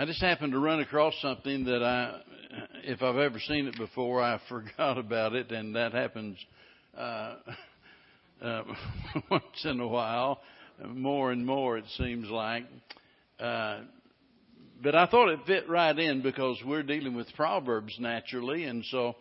I 0.00 0.06
just 0.06 0.22
happened 0.22 0.52
to 0.52 0.58
run 0.58 0.80
across 0.80 1.12
something 1.20 1.64
that 1.64 1.82
I, 1.82 2.22
if 2.84 3.02
I've 3.02 3.18
ever 3.18 3.38
seen 3.38 3.66
it 3.66 3.76
before, 3.76 4.22
I 4.22 4.40
forgot 4.48 4.96
about 4.96 5.34
it, 5.34 5.52
and 5.52 5.76
that 5.76 5.92
happens 5.92 6.38
uh, 6.96 7.34
uh, 8.42 8.62
once 9.30 9.64
in 9.64 9.78
a 9.78 9.86
while, 9.86 10.40
more 10.88 11.32
and 11.32 11.44
more 11.44 11.76
it 11.76 11.84
seems 11.98 12.30
like. 12.30 12.64
Uh, 13.38 13.80
but 14.82 14.94
I 14.94 15.04
thought 15.04 15.28
it 15.34 15.40
fit 15.46 15.68
right 15.68 15.98
in 15.98 16.22
because 16.22 16.56
we're 16.64 16.82
dealing 16.82 17.14
with 17.14 17.26
Proverbs 17.36 17.94
naturally, 17.98 18.64
and 18.64 18.82
so 18.86 19.16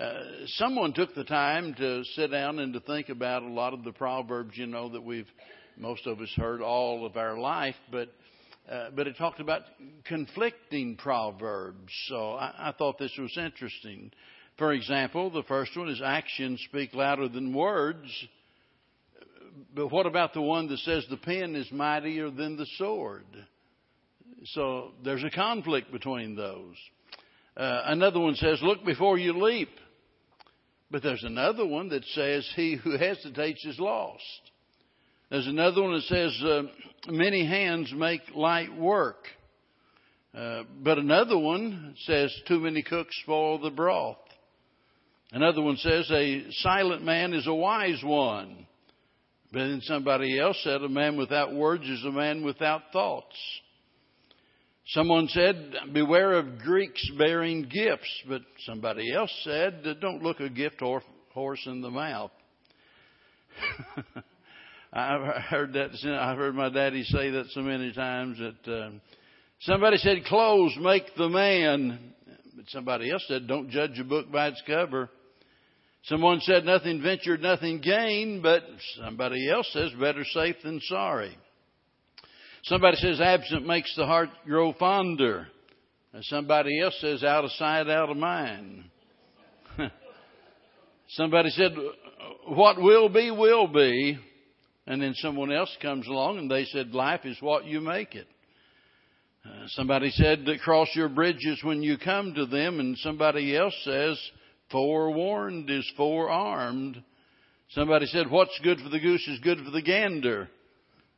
uh, 0.00 0.20
someone 0.56 0.94
took 0.94 1.14
the 1.14 1.24
time 1.24 1.74
to 1.74 2.02
sit 2.16 2.30
down 2.30 2.60
and 2.60 2.72
to 2.72 2.80
think 2.80 3.10
about 3.10 3.42
a 3.42 3.48
lot 3.48 3.74
of 3.74 3.84
the 3.84 3.92
Proverbs, 3.92 4.56
you 4.56 4.64
know, 4.68 4.88
that 4.88 5.04
we've 5.04 5.28
most 5.76 6.06
of 6.06 6.18
us 6.20 6.32
heard 6.34 6.62
all 6.62 7.04
of 7.04 7.18
our 7.18 7.36
life, 7.36 7.74
but 7.92 8.08
uh, 8.70 8.90
but 8.94 9.06
it 9.06 9.16
talked 9.16 9.40
about 9.40 9.62
conflicting 10.04 10.96
proverbs. 10.96 11.92
So 12.08 12.32
I, 12.32 12.70
I 12.70 12.72
thought 12.72 12.98
this 12.98 13.16
was 13.18 13.36
interesting. 13.36 14.10
For 14.56 14.72
example, 14.72 15.30
the 15.30 15.42
first 15.42 15.76
one 15.76 15.88
is 15.88 16.00
actions 16.04 16.60
speak 16.68 16.94
louder 16.94 17.28
than 17.28 17.52
words. 17.52 18.08
But 19.74 19.88
what 19.88 20.06
about 20.06 20.34
the 20.34 20.42
one 20.42 20.68
that 20.68 20.78
says 20.78 21.06
the 21.10 21.16
pen 21.16 21.56
is 21.56 21.70
mightier 21.70 22.30
than 22.30 22.56
the 22.56 22.66
sword? 22.76 23.26
So 24.46 24.92
there's 25.04 25.24
a 25.24 25.30
conflict 25.30 25.92
between 25.92 26.36
those. 26.36 26.76
Uh, 27.56 27.82
another 27.86 28.20
one 28.20 28.34
says, 28.34 28.60
look 28.62 28.84
before 28.84 29.18
you 29.18 29.32
leap. 29.42 29.70
But 30.90 31.02
there's 31.02 31.24
another 31.24 31.66
one 31.66 31.88
that 31.90 32.04
says, 32.04 32.48
he 32.54 32.76
who 32.76 32.96
hesitates 32.96 33.64
is 33.64 33.78
lost. 33.78 34.22
There's 35.34 35.48
another 35.48 35.82
one 35.82 35.94
that 35.94 36.02
says, 36.02 36.42
uh, 36.44 36.62
many 37.08 37.44
hands 37.44 37.92
make 37.92 38.20
light 38.36 38.72
work. 38.72 39.26
Uh, 40.32 40.62
but 40.80 40.96
another 40.96 41.36
one 41.36 41.96
says, 42.06 42.32
too 42.46 42.60
many 42.60 42.84
cooks 42.84 43.12
spoil 43.22 43.58
the 43.58 43.72
broth. 43.72 44.16
Another 45.32 45.60
one 45.60 45.76
says, 45.78 46.08
a 46.12 46.44
silent 46.62 47.02
man 47.02 47.34
is 47.34 47.48
a 47.48 47.52
wise 47.52 48.00
one. 48.04 48.64
But 49.52 49.58
then 49.58 49.80
somebody 49.82 50.38
else 50.38 50.56
said, 50.62 50.82
a 50.82 50.88
man 50.88 51.16
without 51.16 51.52
words 51.52 51.82
is 51.82 52.04
a 52.04 52.12
man 52.12 52.44
without 52.44 52.82
thoughts. 52.92 53.34
Someone 54.86 55.26
said, 55.26 55.74
beware 55.92 56.34
of 56.34 56.60
Greeks 56.60 57.10
bearing 57.18 57.62
gifts. 57.62 58.22
But 58.28 58.42
somebody 58.66 59.12
else 59.12 59.32
said, 59.42 59.82
don't 60.00 60.22
look 60.22 60.38
a 60.38 60.48
gift 60.48 60.80
horse 60.80 61.66
in 61.66 61.80
the 61.80 61.90
mouth. 61.90 62.30
I've 64.96 65.42
heard 65.42 65.72
that. 65.72 65.90
I've 66.04 66.38
heard 66.38 66.54
my 66.54 66.68
daddy 66.68 67.02
say 67.02 67.30
that 67.30 67.46
so 67.50 67.62
many 67.62 67.92
times 67.92 68.38
that 68.38 68.72
uh, 68.72 68.90
somebody 69.62 69.96
said, 69.96 70.24
"Clothes 70.24 70.76
make 70.80 71.02
the 71.16 71.28
man," 71.28 72.14
but 72.54 72.66
somebody 72.68 73.10
else 73.10 73.24
said, 73.26 73.48
"Don't 73.48 73.70
judge 73.70 73.98
a 73.98 74.04
book 74.04 74.30
by 74.30 74.48
its 74.48 74.62
cover." 74.64 75.10
Someone 76.04 76.38
said, 76.42 76.64
"Nothing 76.64 77.02
ventured, 77.02 77.42
nothing 77.42 77.80
gained," 77.80 78.44
but 78.44 78.62
somebody 79.02 79.50
else 79.50 79.68
says, 79.72 79.90
"Better 79.98 80.24
safe 80.24 80.56
than 80.62 80.80
sorry." 80.82 81.36
Somebody 82.62 82.96
says, 82.98 83.20
"Absent 83.20 83.66
makes 83.66 83.92
the 83.96 84.06
heart 84.06 84.28
grow 84.46 84.74
fonder." 84.74 85.48
And 86.12 86.24
somebody 86.26 86.80
else 86.80 86.96
says, 87.00 87.24
"Out 87.24 87.44
of 87.44 87.50
sight, 87.52 87.90
out 87.90 88.10
of 88.10 88.16
mind." 88.16 88.84
somebody 91.08 91.50
said, 91.50 91.74
"What 92.46 92.80
will 92.80 93.08
be, 93.08 93.32
will 93.32 93.66
be." 93.66 94.20
And 94.86 95.00
then 95.00 95.14
someone 95.14 95.50
else 95.50 95.74
comes 95.80 96.06
along 96.06 96.38
and 96.38 96.50
they 96.50 96.64
said, 96.66 96.94
life 96.94 97.24
is 97.24 97.36
what 97.40 97.64
you 97.64 97.80
make 97.80 98.14
it. 98.14 98.26
Uh, 99.44 99.66
somebody 99.68 100.10
said 100.10 100.46
cross 100.62 100.88
your 100.94 101.08
bridges 101.08 101.60
when 101.62 101.82
you 101.82 101.98
come 101.98 102.34
to 102.34 102.46
them, 102.46 102.80
and 102.80 102.96
somebody 102.98 103.54
else 103.54 103.74
says, 103.84 104.18
forewarned 104.70 105.68
is 105.68 105.90
forearmed. 105.96 107.02
Somebody 107.70 108.06
said, 108.06 108.30
what's 108.30 108.58
good 108.62 108.78
for 108.80 108.88
the 108.88 109.00
goose 109.00 109.26
is 109.28 109.40
good 109.40 109.58
for 109.64 109.70
the 109.70 109.82
gander. 109.82 110.48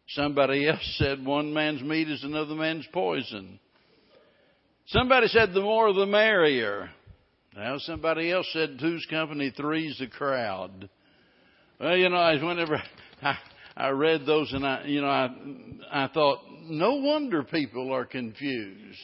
Somebody 0.09 0.69
else 0.69 0.97
said, 0.99 1.25
one 1.25 1.53
man's 1.53 1.83
meat 1.83 2.09
is 2.09 2.25
another 2.25 2.55
man's 2.55 2.87
poison. 2.93 3.61
Somebody 4.87 5.29
said, 5.29 5.53
the 5.53 5.61
more 5.61 5.93
the 5.93 6.07
merrier. 6.07 6.91
Now 7.57 7.79
somebody 7.79 8.31
else 8.31 8.49
said, 8.53 8.79
two's 8.81 9.07
company, 9.09 9.53
three's 9.57 9.99
the 9.99 10.07
crowd. 10.07 10.89
Well, 11.81 11.97
you 11.97 12.09
know, 12.09 12.39
whenever 12.43 12.83
I, 13.23 13.37
I 13.77 13.89
read 13.91 14.25
those 14.25 14.53
and 14.53 14.67
I, 14.67 14.85
you 14.87 15.03
know, 15.03 15.09
I, 15.09 15.29
I 15.93 16.09
thought, 16.09 16.41
no 16.65 16.95
wonder 16.95 17.43
people 17.43 17.93
are 17.93 18.07
confused 18.07 18.99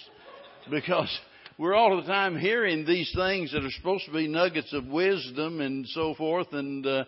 because 0.70 1.10
we're 1.58 1.74
all 1.74 2.00
the 2.00 2.06
time 2.06 2.38
hearing 2.38 2.86
these 2.86 3.12
things 3.14 3.52
that 3.52 3.64
are 3.64 3.70
supposed 3.70 4.06
to 4.06 4.12
be 4.12 4.26
nuggets 4.28 4.72
of 4.72 4.86
wisdom 4.86 5.60
and 5.60 5.86
so 5.88 6.14
forth, 6.14 6.52
and 6.52 6.86
uh, 6.86 7.04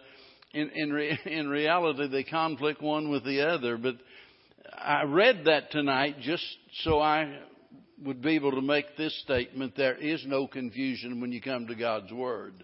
in 0.53 0.71
in, 0.71 0.93
re- 0.93 1.19
in 1.25 1.49
reality 1.49 2.09
they 2.09 2.23
conflict 2.23 2.83
one 2.83 3.11
with 3.11 3.25
the 3.25 3.49
other. 3.49 3.79
But 3.79 3.97
I 4.77 5.05
read 5.05 5.45
that 5.47 5.71
tonight 5.71 6.17
just 6.21 6.45
so 6.83 7.01
I 7.01 7.39
would 8.05 8.21
be 8.21 8.35
able 8.35 8.53
to 8.53 8.63
make 8.63 8.97
this 8.97 9.19
statement: 9.23 9.75
there 9.77 9.97
is 9.97 10.23
no 10.27 10.47
confusion 10.47 11.21
when 11.21 11.33
you 11.33 11.41
come 11.41 11.67
to 11.69 11.75
God's 11.75 12.13
Word. 12.13 12.55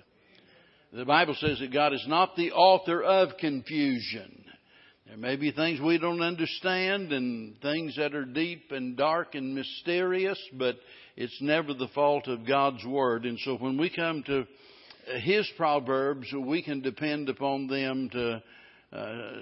The 0.93 1.05
Bible 1.05 1.37
says 1.41 1.61
that 1.61 1.73
God 1.73 1.95
is 1.95 2.05
not 2.07 2.37
the 2.37 2.53
author 2.53 3.03
of 3.03 3.37
confusion. 3.39 4.40
There 5.11 5.19
may 5.19 5.35
be 5.35 5.51
things 5.51 5.81
we 5.81 5.99
don't 5.99 6.23
understand 6.23 7.13
and 7.13 7.61
things 7.61 7.97
that 7.97 8.15
are 8.15 8.25
deep 8.25 8.71
and 8.71 8.97
dark 8.97 9.35
and 9.35 9.57
mysterious, 9.57 10.39
but 10.53 10.77
it's 11.17 11.37
never 11.41 11.75
the 11.75 11.89
fault 11.89 12.29
of 12.29 12.47
God's 12.47 12.85
Word. 12.85 13.25
And 13.25 13.37
so 13.41 13.57
when 13.57 13.77
we 13.77 13.91
come 13.91 14.23
to 14.29 14.47
His 15.19 15.51
Proverbs, 15.57 16.33
we 16.33 16.63
can 16.63 16.81
depend 16.81 17.29
upon 17.29 17.67
them 17.67 18.09
to, 18.11 18.43
uh, 18.93 19.33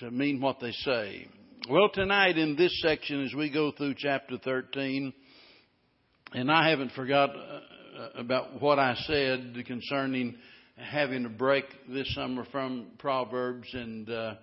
to 0.00 0.10
mean 0.10 0.40
what 0.40 0.58
they 0.58 0.72
say. 0.72 1.28
Well, 1.70 1.90
tonight 1.94 2.36
in 2.36 2.56
this 2.56 2.76
section, 2.82 3.24
as 3.24 3.32
we 3.32 3.48
go 3.48 3.70
through 3.70 3.94
chapter 3.96 4.38
13, 4.38 5.12
and 6.32 6.50
I 6.50 6.68
haven't 6.68 6.90
forgot 6.96 7.30
uh, 7.30 8.08
about 8.16 8.60
what 8.60 8.80
I 8.80 8.96
said 9.06 9.54
concerning 9.68 10.34
having 10.74 11.26
a 11.26 11.28
break 11.28 11.66
this 11.88 12.12
summer 12.12 12.44
from 12.50 12.88
Proverbs 12.98 13.68
and, 13.72 14.10
uh, 14.10 14.34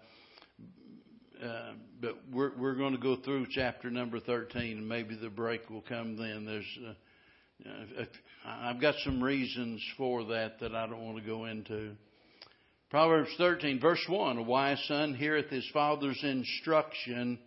uh, 1.44 1.74
but 2.02 2.18
we're 2.32 2.52
we're 2.58 2.76
going 2.76 2.94
to 2.94 3.00
go 3.00 3.18
through 3.18 3.48
chapter 3.52 3.90
number 3.90 4.20
13, 4.20 4.78
and 4.78 4.90
maybe 4.90 5.16
the 5.16 5.30
break 5.30 5.70
will 5.70 5.84
come 5.88 6.18
then. 6.18 6.46
There's 6.46 6.80
uh, 6.88 8.02
uh 8.02 8.06
I've 8.46 8.82
got 8.82 8.96
some 9.04 9.24
reasons 9.24 9.84
for 9.98 10.24
that 10.26 10.60
that 10.62 10.74
I 10.74 10.88
don't 10.88 11.04
want 11.04 11.18
to 11.18 11.24
go 11.24 11.46
into. 11.46 11.92
Proverbs 12.90 13.30
13, 13.38 13.82
verse 13.82 14.04
1 14.08 14.38
A 14.38 14.42
wise 14.44 14.82
son 14.88 15.14
heareth 15.14 15.50
his 15.50 15.70
father's 15.74 16.20
instruction. 16.24 17.38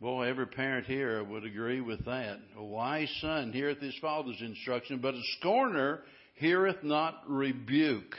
Boy, 0.00 0.28
every 0.28 0.46
parent 0.46 0.86
here 0.86 1.22
would 1.22 1.44
agree 1.44 1.80
with 1.80 2.04
that. 2.04 2.38
A 2.56 2.64
wise 2.64 3.12
son 3.20 3.52
heareth 3.52 3.80
his 3.80 3.96
father's 4.00 4.40
instruction, 4.40 4.98
but 4.98 5.14
a 5.14 5.22
scorner 5.38 6.00
heareth 6.34 6.82
not 6.82 7.22
rebuke. 7.28 8.14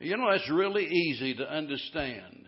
You 0.00 0.16
know, 0.16 0.30
that's 0.30 0.50
really 0.50 0.86
easy 0.86 1.34
to 1.34 1.50
understand. 1.50 2.43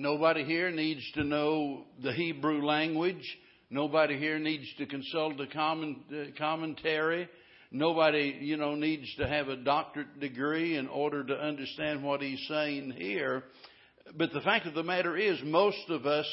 Nobody 0.00 0.44
here 0.44 0.70
needs 0.70 1.02
to 1.12 1.24
know 1.24 1.84
the 2.02 2.14
Hebrew 2.14 2.64
language. 2.64 3.36
Nobody 3.68 4.16
here 4.16 4.38
needs 4.38 4.64
to 4.78 4.86
consult 4.86 5.38
a 5.38 5.46
comment, 5.46 5.98
uh, 6.10 6.24
commentary. 6.38 7.28
Nobody, 7.70 8.38
you 8.40 8.56
know, 8.56 8.74
needs 8.74 9.14
to 9.18 9.28
have 9.28 9.48
a 9.48 9.56
doctorate 9.56 10.18
degree 10.18 10.78
in 10.78 10.88
order 10.88 11.22
to 11.24 11.34
understand 11.34 12.02
what 12.02 12.22
he's 12.22 12.42
saying 12.48 12.92
here. 12.96 13.44
But 14.16 14.32
the 14.32 14.40
fact 14.40 14.64
of 14.64 14.72
the 14.72 14.82
matter 14.82 15.18
is, 15.18 15.38
most 15.44 15.90
of 15.90 16.06
us 16.06 16.26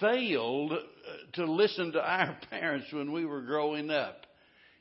failed 0.00 0.72
uh, 0.72 0.76
to 1.34 1.44
listen 1.44 1.92
to 1.92 2.00
our 2.00 2.36
parents 2.50 2.88
when 2.92 3.12
we 3.12 3.24
were 3.24 3.42
growing 3.42 3.88
up. 3.88 4.26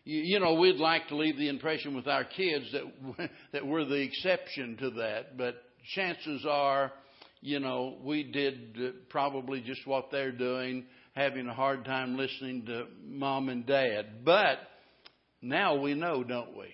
You, 0.04 0.24
you 0.24 0.40
know, 0.40 0.56
we'd 0.56 0.78
like 0.78 1.10
to 1.10 1.16
leave 1.16 1.38
the 1.38 1.50
impression 1.50 1.96
with 1.96 2.08
our 2.08 2.24
kids 2.24 2.72
that 2.72 3.30
that 3.54 3.68
we're 3.68 3.86
the 3.86 4.02
exception 4.02 4.78
to 4.78 4.90
that, 4.90 5.38
but 5.38 5.62
chances 5.94 6.44
are 6.50 6.92
you 7.42 7.60
know, 7.60 7.98
we 8.04 8.24
did 8.24 8.78
uh, 8.82 8.90
probably 9.10 9.62
just 9.62 9.86
what 9.86 10.10
they're 10.12 10.32
doing, 10.32 10.86
having 11.14 11.48
a 11.48 11.54
hard 11.54 11.86
time 11.86 12.18
listening 12.18 12.66
to 12.66 12.86
mom 13.06 13.50
and 13.50 13.66
dad. 13.66 14.26
But 14.26 14.60
now 15.42 15.76
we 15.76 15.94
know, 15.94 16.24
don't 16.24 16.56
we? 16.58 16.68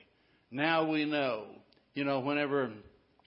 Now 0.52 0.90
we 0.90 1.06
know. 1.06 1.46
You 1.94 2.06
know, 2.06 2.22
whenever 2.22 2.72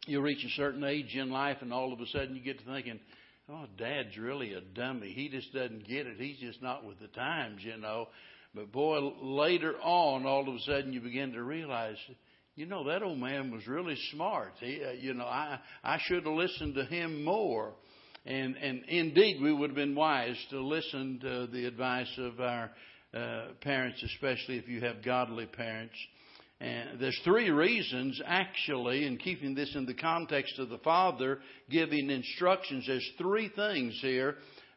you 0.07 0.21
reach 0.21 0.45
a 0.45 0.51
certain 0.57 0.85
age 0.85 1.15
in 1.15 1.31
life 1.31 1.59
and 1.61 1.73
all 1.73 1.93
of 1.93 2.01
a 2.01 2.07
sudden 2.07 2.35
you 2.35 2.43
get 2.43 2.59
to 2.59 2.65
thinking, 2.65 3.01
oh, 3.49 3.67
dad's 3.79 4.17
really 4.17 4.55
a 4.55 4.61
dummy. 4.61 5.13
He 5.13 5.29
just 5.29 5.53
doesn't 5.53 5.87
get 5.87 6.07
it. 6.07 6.17
He's 6.19 6.39
just 6.39 6.63
not 6.63 6.85
with 6.85 6.99
the 7.01 7.09
times, 7.09 7.63
you 7.63 7.77
know. 7.77 8.09
But 8.55 8.73
boy, 8.73 9.13
later 9.21 9.75
on, 9.83 10.25
all 10.25 10.49
of 10.49 10.55
a 10.55 10.61
sudden 10.61 10.93
you 10.93 11.01
begin 11.01 11.33
to 11.33 11.43
realize 11.43 11.97
you 12.57 12.65
know 12.65 12.85
that 12.85 13.03
old 13.03 13.19
man 13.19 13.51
was 13.51 13.67
really 13.69 13.97
smart. 14.13 14.53
He, 14.61 14.83
uh, 14.83 14.93
you 14.93 15.13
know, 15.13 15.27
I 15.27 15.59
I 15.85 15.99
should 16.01 16.25
have 16.25 16.33
listened 16.33 16.75
to 16.77 16.85
him 16.87 17.23
more, 17.23 17.75
and 18.25 18.57
and 18.57 18.83
indeed 18.89 19.43
we 19.43 19.53
would 19.53 19.71
have 19.71 19.77
been 19.77 19.95
wise 19.95 20.39
to 20.51 20.61
listen 20.61 21.21
to 21.21 21.47
the 21.47 21.67
advice 21.67 22.13
of 22.19 22.41
our 22.41 22.71
uh, 23.15 23.49
parents, 23.61 24.03
especially 24.03 24.57
if 24.57 24.69
you 24.69 24.81
have 24.81 25.05
godly 25.05 25.45
parents. 25.47 25.95
And 26.59 26.99
there's 26.99 27.21
three 27.23 27.51
reasons, 27.51 28.19
actually, 28.25 29.07
in 29.07 29.19
keeping 29.19 29.55
this 29.55 29.75
in 29.75 29.85
the 29.85 29.93
context 29.93 30.59
of 30.59 30.71
the 30.71 30.79
father 30.79 31.41
giving 31.69 32.09
instructions. 32.09 32.87
There's 32.87 33.11
three 33.19 33.51
things 33.55 33.99
here 34.01 34.37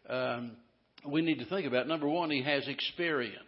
um, 0.10 0.58
we 1.08 1.22
need 1.22 1.40
to 1.40 1.46
think 1.46 1.66
about. 1.66 1.88
Number 1.88 2.10
one, 2.10 2.30
he 2.30 2.44
has 2.44 2.68
experience. 2.68 3.40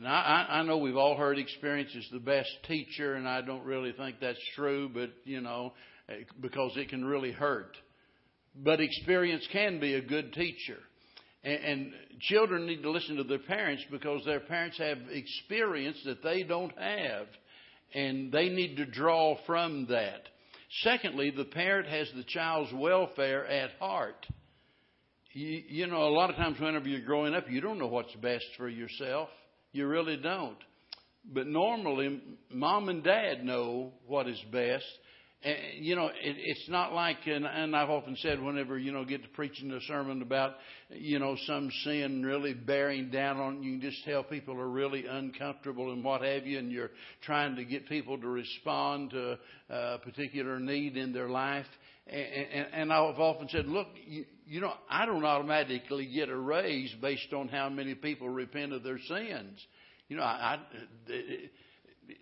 And 0.00 0.08
I, 0.08 0.46
I 0.48 0.62
know 0.62 0.78
we've 0.78 0.96
all 0.96 1.14
heard 1.14 1.38
experience 1.38 1.94
is 1.94 2.08
the 2.10 2.20
best 2.20 2.48
teacher, 2.66 3.16
and 3.16 3.28
I 3.28 3.42
don't 3.42 3.66
really 3.66 3.92
think 3.92 4.16
that's 4.18 4.40
true, 4.56 4.88
but, 4.88 5.10
you 5.24 5.42
know, 5.42 5.74
eh, 6.08 6.22
because 6.40 6.72
it 6.76 6.88
can 6.88 7.04
really 7.04 7.32
hurt. 7.32 7.76
But 8.56 8.80
experience 8.80 9.46
can 9.52 9.78
be 9.78 9.92
a 9.92 10.00
good 10.00 10.32
teacher. 10.32 10.78
And, 11.44 11.64
and 11.64 11.92
children 12.18 12.64
need 12.64 12.80
to 12.80 12.90
listen 12.90 13.16
to 13.16 13.24
their 13.24 13.40
parents 13.40 13.84
because 13.90 14.24
their 14.24 14.40
parents 14.40 14.78
have 14.78 14.96
experience 15.10 15.98
that 16.06 16.22
they 16.22 16.44
don't 16.44 16.72
have. 16.78 17.26
And 17.94 18.32
they 18.32 18.48
need 18.48 18.76
to 18.76 18.86
draw 18.86 19.36
from 19.46 19.84
that. 19.90 20.22
Secondly, 20.82 21.30
the 21.30 21.44
parent 21.44 21.88
has 21.88 22.10
the 22.16 22.24
child's 22.24 22.72
welfare 22.72 23.46
at 23.46 23.72
heart. 23.78 24.26
You, 25.34 25.62
you 25.68 25.86
know, 25.88 26.04
a 26.04 26.14
lot 26.14 26.30
of 26.30 26.36
times 26.36 26.58
whenever 26.58 26.88
you're 26.88 27.04
growing 27.04 27.34
up, 27.34 27.50
you 27.50 27.60
don't 27.60 27.78
know 27.78 27.88
what's 27.88 28.14
best 28.14 28.46
for 28.56 28.66
yourself. 28.66 29.28
You 29.72 29.86
really 29.86 30.16
don't. 30.16 30.58
But 31.32 31.46
normally, 31.46 32.20
mom 32.50 32.88
and 32.88 33.04
dad 33.04 33.44
know 33.44 33.92
what 34.06 34.26
is 34.26 34.40
best. 34.50 34.84
And, 35.42 35.56
you 35.74 35.96
know, 35.96 36.06
it, 36.06 36.14
it's 36.22 36.68
not 36.68 36.92
like, 36.92 37.18
and, 37.26 37.46
and 37.46 37.74
I've 37.74 37.88
often 37.88 38.16
said 38.16 38.42
whenever, 38.42 38.78
you 38.78 38.92
know, 38.92 39.04
get 39.04 39.22
to 39.22 39.28
preaching 39.30 39.70
a 39.70 39.80
sermon 39.82 40.22
about, 40.22 40.54
you 40.90 41.18
know, 41.18 41.36
some 41.46 41.70
sin 41.84 42.22
really 42.22 42.52
bearing 42.52 43.10
down 43.10 43.38
on 43.38 43.62
you, 43.62 43.78
can 43.78 43.80
just 43.80 44.04
tell 44.04 44.22
people 44.22 44.58
are 44.58 44.68
really 44.68 45.06
uncomfortable 45.06 45.92
and 45.92 46.04
what 46.04 46.22
have 46.22 46.46
you, 46.46 46.58
and 46.58 46.70
you're 46.70 46.90
trying 47.22 47.56
to 47.56 47.64
get 47.64 47.88
people 47.88 48.18
to 48.18 48.28
respond 48.28 49.10
to 49.10 49.38
a 49.70 49.98
particular 49.98 50.58
need 50.58 50.96
in 50.96 51.12
their 51.12 51.28
life. 51.28 51.66
And, 52.06 52.26
and, 52.52 52.66
and 52.72 52.92
I've 52.92 53.20
often 53.20 53.48
said, 53.48 53.66
look, 53.66 53.88
you 54.50 54.60
know, 54.60 54.72
I 54.90 55.06
don't 55.06 55.24
automatically 55.24 56.10
get 56.12 56.28
a 56.28 56.36
raise 56.36 56.92
based 57.00 57.32
on 57.32 57.46
how 57.46 57.68
many 57.68 57.94
people 57.94 58.28
repent 58.28 58.72
of 58.72 58.82
their 58.82 58.98
sins. 58.98 59.64
You 60.08 60.16
know, 60.16 60.24
I, 60.24 60.56
I 60.56 60.58
it, 61.06 61.50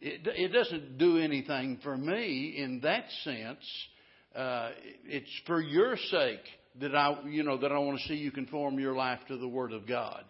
it, 0.03 0.21
it 0.27 0.49
doesn't 0.49 0.99
do 0.99 1.17
anything 1.17 1.79
for 1.83 1.97
me 1.97 2.55
in 2.59 2.81
that 2.83 3.07
sense. 3.25 3.65
Uh, 4.37 4.73
it's 5.07 5.31
for 5.47 5.63
your 5.63 5.97
sake 5.97 6.45
that 6.83 6.95
I, 6.95 7.19
you 7.29 7.45
know, 7.45 7.57
that 7.57 7.73
I 7.73 7.79
want 7.79 7.99
to 7.99 8.09
see 8.09 8.17
you 8.17 8.31
conform 8.31 8.79
your 8.79 8.95
life 8.95 9.21
to 9.29 9.39
the 9.39 9.49
Word 9.49 9.73
of 9.73 9.89
God. 9.89 10.23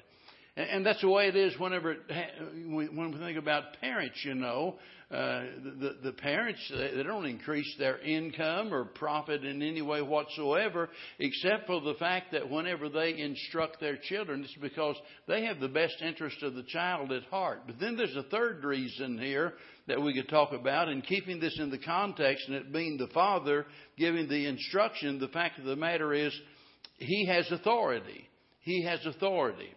And, 0.57 0.71
and 0.71 0.87
that's 0.87 1.01
the 1.01 1.09
way 1.09 1.27
it 1.27 1.35
is 1.35 1.59
whenever, 1.59 1.93
it, 1.95 2.01
when 2.69 3.11
we 3.13 3.19
think 3.19 3.39
about 3.39 3.81
parents, 3.81 4.19
you 4.23 4.37
know. 4.37 4.77
Uh, 5.11 5.45
the, 5.81 5.97
the 6.05 6.13
parents, 6.13 6.61
they 6.71 7.03
don't 7.03 7.25
increase 7.25 7.75
their 7.79 7.99
income 8.01 8.75
or 8.75 8.85
profit 8.85 9.43
in 9.43 9.63
any 9.63 9.81
way 9.81 10.03
whatsoever, 10.03 10.91
except 11.19 11.67
for 11.67 11.81
the 11.81 11.95
fact 11.95 12.33
that 12.33 12.51
whenever 12.51 12.91
they 12.91 13.19
instruct 13.19 13.81
their 13.81 13.97
children, 13.97 14.45
it's 14.45 14.55
because 14.61 14.97
they 15.27 15.47
have 15.47 15.61
the 15.61 15.69
best 15.69 15.95
interest 16.03 16.43
of 16.43 16.55
the 16.55 16.63
child 16.65 17.11
at 17.11 17.23
heart. 17.25 17.63
But 17.67 17.81
then 17.81 17.97
there's 17.97 18.17
a 18.17 18.25
third 18.25 18.63
reason 18.63 19.19
here 19.19 19.55
that 19.87 20.03
we 20.03 20.13
could 20.13 20.29
talk 20.29 20.53
about, 20.53 20.89
and 20.89 21.03
keeping 21.03 21.41
this 21.41 21.59
in 21.59 21.71
the 21.71 21.79
context, 21.79 22.47
and 22.47 22.57
it 22.57 22.71
being 22.71 22.99
the 22.99 23.09
father 23.15 23.65
giving 23.97 24.29
the 24.29 24.47
instruction, 24.47 25.19
the 25.19 25.29
fact 25.29 25.59
of 25.59 25.65
the 25.65 25.77
matter 25.77 26.13
is, 26.13 26.39
he 26.99 27.25
has 27.27 27.51
authority. 27.51 28.29
He 28.61 28.85
has 28.85 29.01
authority 29.07 29.73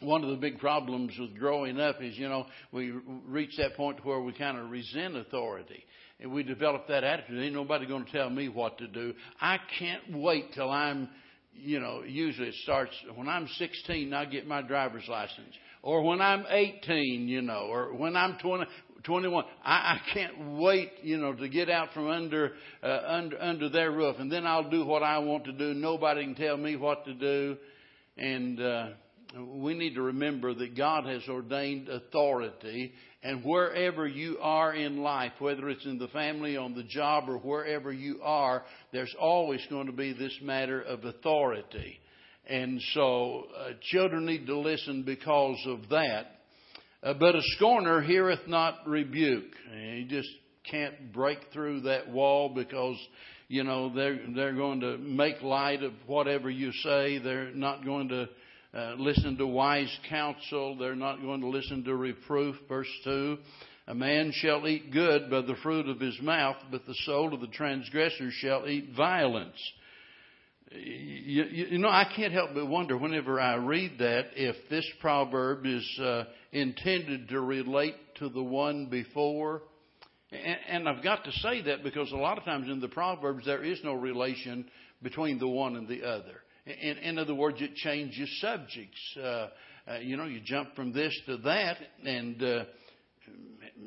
one 0.00 0.22
of 0.22 0.30
the 0.30 0.36
big 0.36 0.58
problems 0.58 1.12
with 1.18 1.38
growing 1.38 1.80
up 1.80 2.02
is, 2.02 2.18
you 2.18 2.28
know, 2.28 2.46
we 2.70 2.90
reach 3.26 3.56
that 3.56 3.76
point 3.76 4.04
where 4.04 4.20
we 4.20 4.32
kind 4.32 4.58
of 4.58 4.70
resent 4.70 5.16
authority. 5.16 5.84
And 6.20 6.32
we 6.32 6.42
develop 6.42 6.88
that 6.88 7.04
attitude. 7.04 7.42
Ain't 7.42 7.54
nobody 7.54 7.86
going 7.86 8.04
to 8.04 8.12
tell 8.12 8.30
me 8.30 8.48
what 8.48 8.78
to 8.78 8.88
do. 8.88 9.14
I 9.40 9.58
can't 9.78 10.18
wait 10.18 10.52
till 10.54 10.70
I'm, 10.70 11.08
you 11.52 11.80
know, 11.80 12.02
usually 12.06 12.48
it 12.48 12.54
starts 12.62 12.92
when 13.14 13.28
I'm 13.28 13.48
16, 13.56 14.12
I 14.12 14.24
get 14.26 14.46
my 14.46 14.62
driver's 14.62 15.06
license. 15.08 15.54
Or 15.82 16.02
when 16.02 16.20
I'm 16.20 16.44
18, 16.48 17.28
you 17.28 17.42
know, 17.42 17.68
or 17.70 17.94
when 17.94 18.16
I'm 18.16 18.38
20, 18.38 18.64
21. 19.04 19.44
I, 19.64 19.72
I 19.72 20.00
can't 20.12 20.58
wait, 20.58 20.90
you 21.02 21.16
know, 21.16 21.32
to 21.32 21.48
get 21.48 21.70
out 21.70 21.92
from 21.94 22.08
under, 22.08 22.52
uh, 22.82 23.00
under, 23.06 23.40
under 23.40 23.68
their 23.68 23.92
roof. 23.92 24.16
And 24.18 24.30
then 24.30 24.46
I'll 24.46 24.68
do 24.68 24.84
what 24.84 25.02
I 25.02 25.18
want 25.18 25.44
to 25.44 25.52
do. 25.52 25.74
Nobody 25.74 26.24
can 26.24 26.34
tell 26.34 26.56
me 26.56 26.76
what 26.76 27.04
to 27.04 27.14
do. 27.14 27.56
And, 28.16 28.60
uh, 28.60 28.88
we 29.34 29.74
need 29.74 29.94
to 29.94 30.02
remember 30.02 30.54
that 30.54 30.76
God 30.76 31.04
has 31.06 31.22
ordained 31.28 31.88
authority, 31.88 32.92
and 33.22 33.44
wherever 33.44 34.06
you 34.06 34.38
are 34.40 34.72
in 34.72 34.98
life, 34.98 35.32
whether 35.38 35.68
it's 35.68 35.84
in 35.84 35.98
the 35.98 36.08
family, 36.08 36.56
on 36.56 36.74
the 36.74 36.84
job, 36.84 37.28
or 37.28 37.38
wherever 37.38 37.92
you 37.92 38.20
are, 38.22 38.62
there's 38.92 39.14
always 39.18 39.60
going 39.68 39.86
to 39.86 39.92
be 39.92 40.12
this 40.12 40.36
matter 40.42 40.80
of 40.80 41.04
authority. 41.04 41.98
And 42.48 42.80
so, 42.92 43.46
uh, 43.58 43.70
children 43.90 44.26
need 44.26 44.46
to 44.46 44.58
listen 44.58 45.02
because 45.02 45.58
of 45.66 45.88
that. 45.90 46.26
Uh, 47.02 47.14
but 47.14 47.34
a 47.34 47.42
scorner 47.56 48.00
heareth 48.00 48.46
not 48.46 48.86
rebuke. 48.86 49.52
And 49.72 49.98
you 49.98 50.04
just 50.06 50.28
can't 50.70 51.12
break 51.12 51.38
through 51.52 51.82
that 51.82 52.08
wall 52.08 52.52
because 52.54 52.96
you 53.48 53.64
know 53.64 53.94
they're 53.94 54.18
they're 54.34 54.54
going 54.54 54.80
to 54.80 54.98
make 54.98 55.42
light 55.42 55.82
of 55.82 55.92
whatever 56.06 56.50
you 56.50 56.72
say. 56.82 57.18
They're 57.18 57.52
not 57.52 57.84
going 57.84 58.08
to 58.08 58.28
uh, 58.74 58.94
listen 58.98 59.36
to 59.38 59.46
wise 59.46 59.94
counsel. 60.08 60.76
They're 60.76 60.94
not 60.94 61.20
going 61.22 61.40
to 61.40 61.48
listen 61.48 61.84
to 61.84 61.94
reproof. 61.94 62.56
Verse 62.68 62.90
2. 63.04 63.38
A 63.88 63.94
man 63.94 64.32
shall 64.34 64.66
eat 64.66 64.92
good 64.92 65.30
by 65.30 65.42
the 65.42 65.54
fruit 65.62 65.88
of 65.88 66.00
his 66.00 66.20
mouth, 66.20 66.56
but 66.72 66.84
the 66.86 66.94
soul 67.04 67.32
of 67.32 67.40
the 67.40 67.46
transgressor 67.46 68.30
shall 68.32 68.66
eat 68.68 68.90
violence. 68.96 69.56
You, 70.72 71.44
you, 71.44 71.66
you 71.66 71.78
know, 71.78 71.88
I 71.88 72.04
can't 72.16 72.32
help 72.32 72.50
but 72.54 72.66
wonder 72.66 72.98
whenever 72.98 73.40
I 73.40 73.54
read 73.54 73.98
that 73.98 74.30
if 74.34 74.56
this 74.68 74.86
proverb 75.00 75.64
is 75.64 75.98
uh, 76.02 76.24
intended 76.50 77.28
to 77.28 77.40
relate 77.40 77.94
to 78.16 78.28
the 78.28 78.42
one 78.42 78.86
before. 78.86 79.62
And, 80.32 80.58
and 80.68 80.88
I've 80.88 81.04
got 81.04 81.24
to 81.24 81.32
say 81.32 81.62
that 81.62 81.84
because 81.84 82.10
a 82.10 82.16
lot 82.16 82.38
of 82.38 82.44
times 82.44 82.68
in 82.68 82.80
the 82.80 82.88
Proverbs 82.88 83.46
there 83.46 83.62
is 83.62 83.78
no 83.84 83.94
relation 83.94 84.68
between 85.02 85.38
the 85.38 85.48
one 85.48 85.76
and 85.76 85.86
the 85.86 86.02
other. 86.02 86.40
In, 86.66 86.98
in 86.98 87.18
other 87.18 87.34
words, 87.34 87.60
it 87.60 87.76
changes 87.76 88.28
subjects. 88.40 89.16
Uh, 89.16 89.48
uh, 89.88 89.98
you 90.00 90.16
know, 90.16 90.24
you 90.24 90.40
jump 90.40 90.74
from 90.74 90.92
this 90.92 91.16
to 91.26 91.36
that, 91.38 91.76
and 92.04 92.42
uh, 92.42 92.64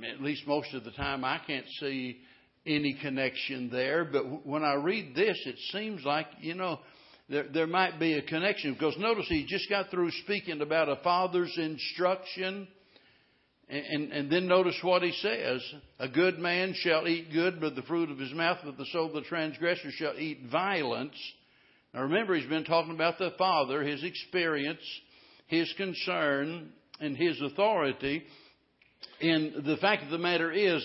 at 0.09 0.21
least 0.21 0.47
most 0.47 0.73
of 0.73 0.85
the 0.85 0.91
time 0.91 1.25
I 1.25 1.41
can't 1.45 1.65
see 1.79 2.19
any 2.65 2.97
connection 3.01 3.69
there. 3.69 4.05
But 4.05 4.45
when 4.45 4.63
I 4.63 4.75
read 4.75 5.13
this, 5.13 5.37
it 5.45 5.57
seems 5.71 6.05
like, 6.05 6.27
you 6.39 6.55
know, 6.55 6.79
there, 7.27 7.45
there 7.53 7.67
might 7.67 7.99
be 7.99 8.13
a 8.13 8.21
connection. 8.21 8.73
Because 8.73 8.97
notice 8.97 9.25
he 9.27 9.45
just 9.45 9.69
got 9.69 9.89
through 9.89 10.11
speaking 10.23 10.61
about 10.61 10.87
a 10.87 10.97
father's 11.03 11.53
instruction. 11.57 12.67
And, 13.67 13.85
and, 13.85 14.11
and, 14.11 14.31
then 14.31 14.47
notice 14.47 14.77
what 14.81 15.03
he 15.03 15.11
says. 15.11 15.61
A 15.99 16.07
good 16.07 16.39
man 16.39 16.73
shall 16.75 17.07
eat 17.07 17.31
good 17.31 17.61
by 17.61 17.69
the 17.69 17.83
fruit 17.83 18.09
of 18.09 18.17
his 18.17 18.33
mouth, 18.33 18.57
but 18.63 18.77
the 18.77 18.85
soul 18.91 19.07
of 19.07 19.13
the 19.13 19.21
transgressor 19.21 19.91
shall 19.91 20.17
eat 20.17 20.47
violence. 20.51 21.15
Now 21.93 22.03
remember, 22.03 22.35
he's 22.35 22.49
been 22.49 22.65
talking 22.65 22.93
about 22.93 23.17
the 23.17 23.31
Father, 23.37 23.83
his 23.83 24.03
experience, 24.03 24.81
his 25.47 25.71
concern, 25.77 26.69
and 26.99 27.17
his 27.17 27.41
authority. 27.41 28.23
And 29.21 29.65
the 29.65 29.77
fact 29.77 30.03
of 30.03 30.09
the 30.09 30.17
matter 30.17 30.51
is, 30.51 30.83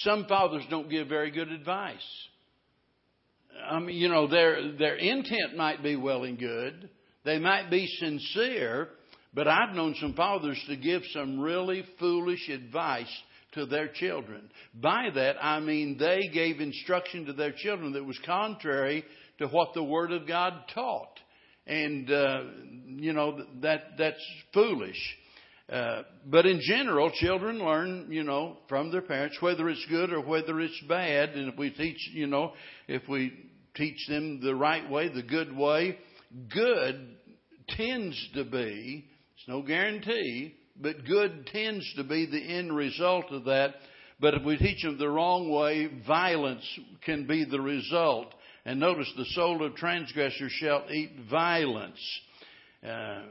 some 0.00 0.26
fathers 0.26 0.64
don't 0.70 0.90
give 0.90 1.08
very 1.08 1.30
good 1.30 1.50
advice. 1.50 1.96
I 3.70 3.78
mean, 3.78 3.96
you 3.96 4.08
know, 4.08 4.26
their, 4.26 4.72
their 4.72 4.96
intent 4.96 5.56
might 5.56 5.82
be 5.82 5.96
well 5.96 6.24
and 6.24 6.38
good. 6.38 6.88
They 7.24 7.38
might 7.38 7.70
be 7.70 7.86
sincere, 7.86 8.88
but 9.34 9.46
I've 9.46 9.76
known 9.76 9.94
some 10.00 10.14
fathers 10.14 10.60
to 10.68 10.76
give 10.76 11.02
some 11.12 11.38
really 11.38 11.84
foolish 12.00 12.48
advice 12.48 13.12
to 13.52 13.66
their 13.66 13.88
children. 13.88 14.50
By 14.74 15.10
that, 15.14 15.36
I 15.40 15.60
mean 15.60 15.98
they 15.98 16.30
gave 16.32 16.60
instruction 16.60 17.26
to 17.26 17.32
their 17.32 17.52
children 17.52 17.92
that 17.92 18.04
was 18.04 18.18
contrary 18.24 19.04
to 19.42 19.48
what 19.48 19.74
the 19.74 19.82
Word 19.82 20.12
of 20.12 20.26
God 20.26 20.54
taught. 20.74 21.18
And, 21.66 22.10
uh, 22.10 22.42
you 22.86 23.12
know, 23.12 23.44
that, 23.60 23.96
that's 23.98 24.24
foolish. 24.52 24.98
Uh, 25.72 26.02
but 26.26 26.44
in 26.44 26.60
general, 26.60 27.10
children 27.14 27.58
learn, 27.58 28.08
you 28.10 28.24
know, 28.24 28.58
from 28.68 28.90
their 28.90 29.02
parents, 29.02 29.36
whether 29.40 29.68
it's 29.68 29.86
good 29.88 30.12
or 30.12 30.20
whether 30.20 30.60
it's 30.60 30.82
bad. 30.88 31.30
And 31.30 31.52
if 31.52 31.58
we 31.58 31.70
teach, 31.70 32.10
you 32.12 32.26
know, 32.26 32.52
if 32.88 33.08
we 33.08 33.32
teach 33.74 34.06
them 34.08 34.40
the 34.42 34.54
right 34.54 34.88
way, 34.90 35.08
the 35.08 35.22
good 35.22 35.56
way, 35.56 35.98
good 36.52 37.16
tends 37.68 38.30
to 38.34 38.44
be, 38.44 39.04
it's 39.36 39.48
no 39.48 39.62
guarantee, 39.62 40.54
but 40.76 41.04
good 41.06 41.46
tends 41.46 41.90
to 41.96 42.04
be 42.04 42.26
the 42.26 42.42
end 42.42 42.74
result 42.74 43.26
of 43.30 43.44
that. 43.44 43.74
But 44.20 44.34
if 44.34 44.44
we 44.44 44.56
teach 44.56 44.82
them 44.82 44.98
the 44.98 45.08
wrong 45.08 45.50
way, 45.50 45.88
violence 46.06 46.66
can 47.04 47.26
be 47.26 47.44
the 47.44 47.60
result. 47.60 48.34
And 48.64 48.78
notice 48.78 49.12
the 49.16 49.24
soul 49.26 49.64
of 49.64 49.74
transgressor 49.74 50.48
shall 50.48 50.84
eat 50.90 51.12
violence. 51.28 52.20
Uh, 52.86 53.22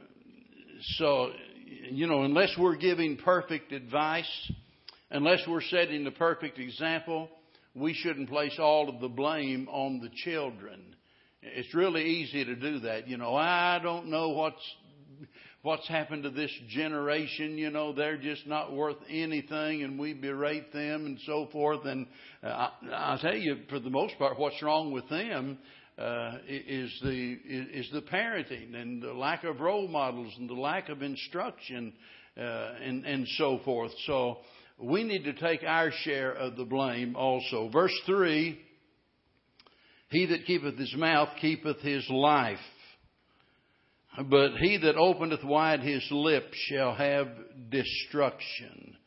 so, 0.97 1.31
you 1.89 2.07
know, 2.07 2.23
unless 2.23 2.53
we're 2.57 2.75
giving 2.75 3.17
perfect 3.17 3.71
advice, 3.71 4.51
unless 5.09 5.39
we're 5.47 5.61
setting 5.61 6.03
the 6.03 6.11
perfect 6.11 6.59
example, 6.59 7.29
we 7.73 7.93
shouldn't 7.93 8.29
place 8.29 8.57
all 8.59 8.89
of 8.89 9.00
the 9.00 9.07
blame 9.07 9.69
on 9.69 10.01
the 10.01 10.09
children. 10.09 10.95
It's 11.41 11.73
really 11.73 12.03
easy 12.03 12.43
to 12.43 12.55
do 12.55 12.79
that. 12.79 13.07
You 13.07 13.17
know, 13.17 13.35
I 13.35 13.79
don't 13.81 14.07
know 14.07 14.29
what's 14.29 14.75
what's 15.63 15.88
happened 15.88 16.24
to 16.24 16.30
this 16.30 16.51
generation. 16.70 17.58
You 17.58 17.70
know, 17.70 17.94
they're 17.94 18.18
just 18.18 18.48
not 18.48 18.74
worth 18.74 18.98
anything, 19.10 19.84
and 19.84 20.00
we 20.00 20.13
berate 20.13 20.74
them 20.74 21.06
and 21.06 21.20
so 21.25 21.48
forth. 21.51 21.86
And 21.86 22.08
uh, 22.44 22.48
I, 22.48 22.72
I'll 22.91 23.20
tell 23.20 23.36
you, 23.36 23.58
for 23.70 23.80
the 23.80 23.89
most 23.89 24.18
part, 24.18 24.39
what's 24.39 24.62
wrong 24.62 24.91
with 24.91 25.08
them 25.10 25.58
uh, 25.98 26.38
is 26.48 26.91
the 27.03 27.38
is 27.46 27.89
the 27.91 28.01
parenting 28.01 28.75
and 28.75 29.01
the 29.01 29.13
lack 29.13 29.44
of 29.44 29.60
role 29.60 29.88
models 29.88 30.34
and 30.38 30.50
the 30.50 30.53
lack 30.53 30.89
of 30.89 31.01
instruction 31.01 31.94
uh, 32.38 32.41
and 32.41 33.06
and 33.06 33.27
so 33.38 33.60
forth. 33.63 33.91
So 34.08 34.38
we 34.82 35.03
need 35.03 35.24
to 35.25 35.34
take 35.34 35.63
our 35.63 35.91
share 36.03 36.32
of 36.32 36.56
the 36.56 36.65
blame 36.65 37.15
also. 37.15 37.70
Verse 37.70 37.98
three. 38.06 38.60
He 40.10 40.25
that 40.25 40.46
keepeth 40.46 40.77
his 40.77 40.94
mouth 40.98 41.30
keepeth 41.39 41.80
his 41.80 42.06
life. 42.10 42.60
But 44.18 44.58
he 44.58 44.77
that 44.77 44.98
openeth 44.98 45.44
wide 45.44 45.80
his 45.82 46.06
lips 46.12 46.58
shall 46.70 46.94
have 46.96 47.27
destruction. 47.70 48.98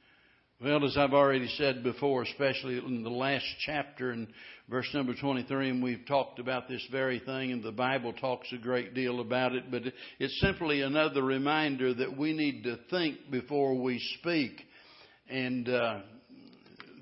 Well, 0.63 0.85
as 0.87 0.97
I've 0.97 1.13
already 1.13 1.49
said 1.59 1.83
before, 1.83 2.23
especially 2.23 2.79
in 2.79 3.03
the 3.03 3.11
last 3.11 3.45
chapter 3.67 4.13
in 4.13 4.29
verse 4.71 4.89
number 4.95 5.13
23, 5.15 5.69
and 5.69 5.83
we've 5.83 6.07
talked 6.07 6.39
about 6.39 6.69
this 6.69 6.87
very 6.91 7.19
thing, 7.19 7.53
and 7.53 7.63
the 7.63 7.71
Bible 7.71 8.15
talks 8.15 8.51
a 8.53 8.57
great 8.57 8.95
deal 8.95 9.21
about 9.21 9.55
it, 9.55 9.71
but 9.71 9.83
it's 10.19 10.41
simply 10.41 10.81
another 10.81 11.23
reminder 11.23 11.93
that 11.93 12.17
we 12.17 12.33
need 12.33 12.63
to 12.65 12.79
think 12.89 13.31
before 13.31 13.75
we 13.75 14.01
speak. 14.21 14.63
And 15.29 15.69
uh, 15.69 16.01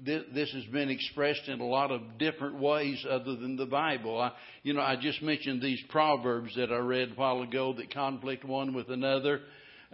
this 0.04 0.52
has 0.52 0.64
been 0.66 0.90
expressed 0.90 1.48
in 1.48 1.60
a 1.60 1.66
lot 1.66 1.90
of 1.90 2.18
different 2.18 2.58
ways 2.58 3.04
other 3.08 3.36
than 3.36 3.56
the 3.56 3.66
Bible. 3.66 4.20
I, 4.20 4.32
you 4.62 4.74
know, 4.74 4.80
I 4.80 4.96
just 4.96 5.22
mentioned 5.22 5.62
these 5.62 5.82
proverbs 5.88 6.54
that 6.56 6.72
I 6.72 6.78
read 6.78 7.10
a 7.10 7.14
while 7.14 7.42
ago 7.42 7.72
that 7.74 7.92
conflict 7.92 8.44
one 8.44 8.74
with 8.74 8.90
another. 8.90 9.40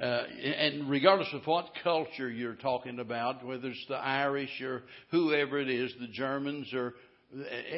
Uh, 0.01 0.05
and 0.05 0.89
regardless 0.89 1.29
of 1.33 1.45
what 1.47 1.71
culture 1.83 2.31
you're 2.31 2.55
talking 2.55 3.01
about, 3.01 3.45
whether 3.45 3.69
it's 3.69 3.87
the 3.89 3.97
Irish 3.97 4.61
or 4.63 4.83
whoever 5.11 5.59
it 5.59 5.69
is, 5.69 5.93
the 6.01 6.07
Germans 6.07 6.73
or 6.73 6.95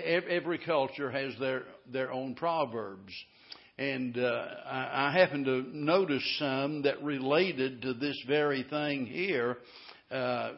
every 0.04 0.58
culture 0.58 1.10
has 1.10 1.32
their 1.40 1.62
their 1.90 2.12
own 2.12 2.34
proverbs. 2.34 3.12
And 3.78 4.18
uh, 4.18 4.44
I, 4.66 5.08
I 5.08 5.12
happened 5.18 5.46
to 5.46 5.64
notice 5.72 6.22
some 6.38 6.82
that 6.82 7.02
related 7.02 7.82
to 7.82 7.94
this 7.94 8.22
very 8.28 8.64
thing 8.68 9.06
here. 9.06 9.56
Uh, 10.10 10.52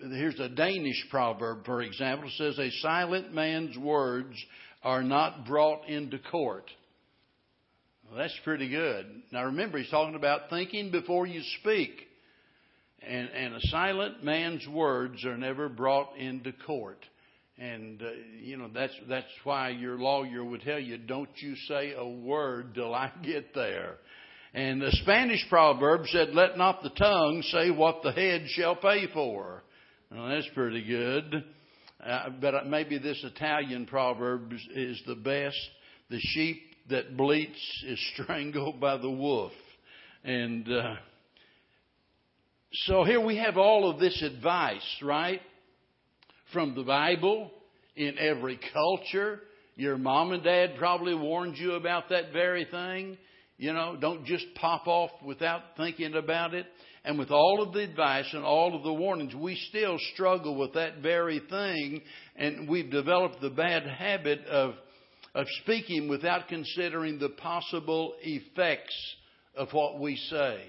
here's 0.00 0.38
a 0.40 0.48
Danish 0.48 1.06
proverb, 1.10 1.64
for 1.64 1.82
example, 1.82 2.30
says, 2.36 2.58
A 2.58 2.70
silent 2.82 3.32
man's 3.32 3.76
words 3.76 4.34
are 4.82 5.02
not 5.02 5.46
brought 5.46 5.88
into 5.88 6.18
court. 6.18 6.70
Well, 8.08 8.18
that's 8.18 8.38
pretty 8.44 8.68
good. 8.68 9.06
Now 9.32 9.44
remember, 9.46 9.78
he's 9.78 9.90
talking 9.90 10.14
about 10.14 10.50
thinking 10.50 10.90
before 10.90 11.26
you 11.26 11.42
speak. 11.60 11.90
And, 13.06 13.28
and 13.28 13.54
a 13.54 13.60
silent 13.68 14.24
man's 14.24 14.66
words 14.66 15.24
are 15.24 15.36
never 15.36 15.68
brought 15.68 16.16
into 16.16 16.52
court. 16.66 16.98
And, 17.56 18.02
uh, 18.02 18.06
you 18.40 18.56
know, 18.56 18.68
that's, 18.72 18.92
that's 19.08 19.26
why 19.44 19.70
your 19.70 19.98
lawyer 19.98 20.44
would 20.44 20.62
tell 20.62 20.78
you, 20.78 20.96
don't 20.98 21.28
you 21.36 21.54
say 21.68 21.92
a 21.92 22.06
word 22.06 22.74
till 22.74 22.94
I 22.94 23.12
get 23.22 23.54
there. 23.54 23.96
And 24.54 24.80
the 24.80 24.92
Spanish 25.02 25.44
proverb 25.48 26.06
said, 26.06 26.30
let 26.32 26.56
not 26.56 26.82
the 26.82 26.90
tongue 26.90 27.42
say 27.50 27.70
what 27.70 28.02
the 28.02 28.12
head 28.12 28.44
shall 28.48 28.76
pay 28.76 29.06
for. 29.12 29.62
Well, 30.10 30.28
that's 30.28 30.48
pretty 30.54 30.84
good. 30.84 31.44
Uh, 32.02 32.30
but 32.40 32.66
maybe 32.66 32.98
this 32.98 33.22
Italian 33.24 33.84
proverb 33.84 34.52
is, 34.74 35.02
the 35.06 35.14
best. 35.14 35.58
The 36.08 36.18
sheep 36.18 36.62
that 36.88 37.14
bleats 37.14 37.84
is 37.86 38.00
strangled 38.14 38.80
by 38.80 38.96
the 38.96 39.10
wolf. 39.10 39.52
And 40.24 40.66
uh, 40.72 40.94
so 42.72 43.04
here 43.04 43.20
we 43.20 43.36
have 43.36 43.58
all 43.58 43.90
of 43.90 44.00
this 44.00 44.22
advice, 44.22 44.96
right? 45.02 45.42
From 46.54 46.74
the 46.74 46.84
Bible 46.84 47.50
in 47.94 48.16
every 48.18 48.58
culture. 48.72 49.40
Your 49.76 49.98
mom 49.98 50.32
and 50.32 50.42
dad 50.42 50.76
probably 50.78 51.14
warned 51.14 51.58
you 51.58 51.72
about 51.72 52.08
that 52.08 52.32
very 52.32 52.64
thing. 52.64 53.18
You 53.58 53.74
know, 53.74 53.98
don't 54.00 54.24
just 54.24 54.46
pop 54.54 54.86
off 54.86 55.10
without 55.22 55.62
thinking 55.76 56.14
about 56.14 56.54
it. 56.54 56.66
And 57.04 57.18
with 57.18 57.30
all 57.30 57.62
of 57.62 57.72
the 57.72 57.84
advice 57.84 58.28
and 58.32 58.44
all 58.44 58.74
of 58.74 58.82
the 58.82 58.92
warnings, 58.92 59.34
we 59.34 59.56
still 59.68 59.98
struggle 60.14 60.56
with 60.56 60.74
that 60.74 60.98
very 60.98 61.40
thing. 61.48 62.02
And 62.36 62.68
we've 62.68 62.90
developed 62.90 63.40
the 63.40 63.50
bad 63.50 63.86
habit 63.86 64.44
of, 64.46 64.74
of 65.34 65.46
speaking 65.62 66.08
without 66.08 66.48
considering 66.48 67.18
the 67.18 67.30
possible 67.30 68.14
effects 68.22 68.96
of 69.56 69.72
what 69.72 69.98
we 70.00 70.16
say. 70.16 70.60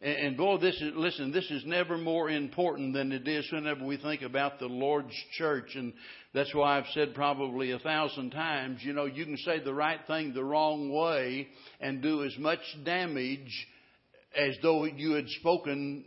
And, 0.00 0.16
and 0.16 0.36
boy, 0.36 0.58
this 0.58 0.76
is, 0.76 0.92
listen, 0.94 1.32
this 1.32 1.50
is 1.50 1.64
never 1.66 1.98
more 1.98 2.30
important 2.30 2.94
than 2.94 3.12
it 3.12 3.26
is 3.26 3.46
whenever 3.50 3.84
we 3.84 3.96
think 3.96 4.22
about 4.22 4.58
the 4.58 4.66
Lord's 4.66 5.14
church. 5.36 5.74
And 5.74 5.92
that's 6.34 6.54
why 6.54 6.78
I've 6.78 6.86
said 6.94 7.14
probably 7.14 7.72
a 7.72 7.78
thousand 7.78 8.30
times, 8.30 8.80
you 8.82 8.92
know, 8.92 9.06
you 9.06 9.24
can 9.24 9.38
say 9.38 9.60
the 9.60 9.74
right 9.74 10.00
thing 10.06 10.34
the 10.34 10.44
wrong 10.44 10.92
way 10.92 11.48
and 11.80 12.02
do 12.02 12.24
as 12.24 12.36
much 12.38 12.60
damage 12.84 13.66
as 14.36 14.56
though 14.62 14.84
you 14.84 15.12
had 15.12 15.28
spoken 15.40 16.04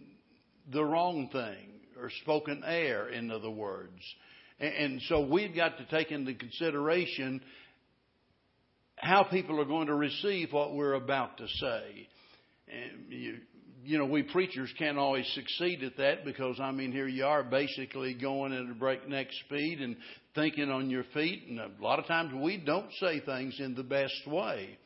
the 0.72 0.84
wrong 0.84 1.30
thing 1.32 1.82
or 2.00 2.10
spoken 2.22 2.64
air, 2.66 3.10
in 3.10 3.32
other 3.32 3.50
words. 3.50 4.02
And, 4.60 5.02
so 5.08 5.22
we've 5.22 5.56
got 5.56 5.78
to 5.80 5.86
take 5.86 6.12
into 6.12 6.36
consideration 6.36 7.42
how 8.96 9.24
people 9.24 9.60
are 9.60 9.66
going 9.66 9.88
to 9.88 9.96
receive 9.96 10.54
what 10.54 10.76
we're 10.76 10.94
about 10.94 11.38
to 11.38 11.48
say. 11.48 12.08
And 12.68 13.12
you, 13.12 13.38
you 13.84 13.98
know, 13.98 14.06
we 14.06 14.22
preachers 14.22 14.72
can't 14.78 15.00
always 15.00 15.26
succeed 15.34 15.84
at 15.84 15.98
that 15.98 16.24
because, 16.24 16.60
I 16.60 16.72
mean, 16.72 16.92
here 16.92 17.08
you 17.08 17.26
are 17.26 17.44
basically 17.44 18.14
going 18.14 18.54
at 18.54 18.70
a 18.70 18.76
breakneck 18.76 19.28
speed 19.46 19.82
and 19.82 19.96
thinking 20.36 20.70
on 20.70 20.92
your 20.92 21.06
feet. 21.14 21.48
And 21.50 21.60
a 21.60 21.72
lot 21.82 21.98
of 21.98 22.06
times 22.06 22.32
we 22.40 22.58
don't 22.58 22.92
say 23.00 23.20
things 23.20 23.56
in 23.60 23.74
the 23.74 23.84
best 23.84 24.28
way. 24.28 24.78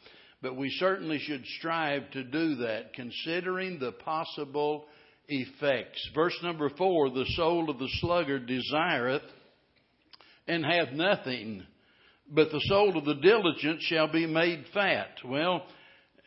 But 0.46 0.58
we 0.58 0.70
certainly 0.70 1.18
should 1.18 1.44
strive 1.58 2.12
to 2.12 2.24
do 2.24 2.58
that, 2.58 2.94
considering 2.94 3.80
the 3.80 3.94
possible 3.94 4.86
effects. 5.28 6.08
Verse 6.14 6.38
number 6.44 6.70
four 6.70 7.10
the 7.10 7.26
soul 7.36 7.68
of 7.68 7.80
the 7.80 7.90
sluggard 8.00 8.46
desireth 8.46 9.24
and 10.48 10.64
hath 10.64 10.92
nothing, 10.92 11.64
but 12.30 12.52
the 12.52 12.62
soul 12.66 12.96
of 12.96 13.06
the 13.06 13.16
diligent 13.16 13.82
shall 13.82 14.08
be 14.08 14.28
made 14.28 14.66
fat. 14.72 15.18
Well, 15.26 15.66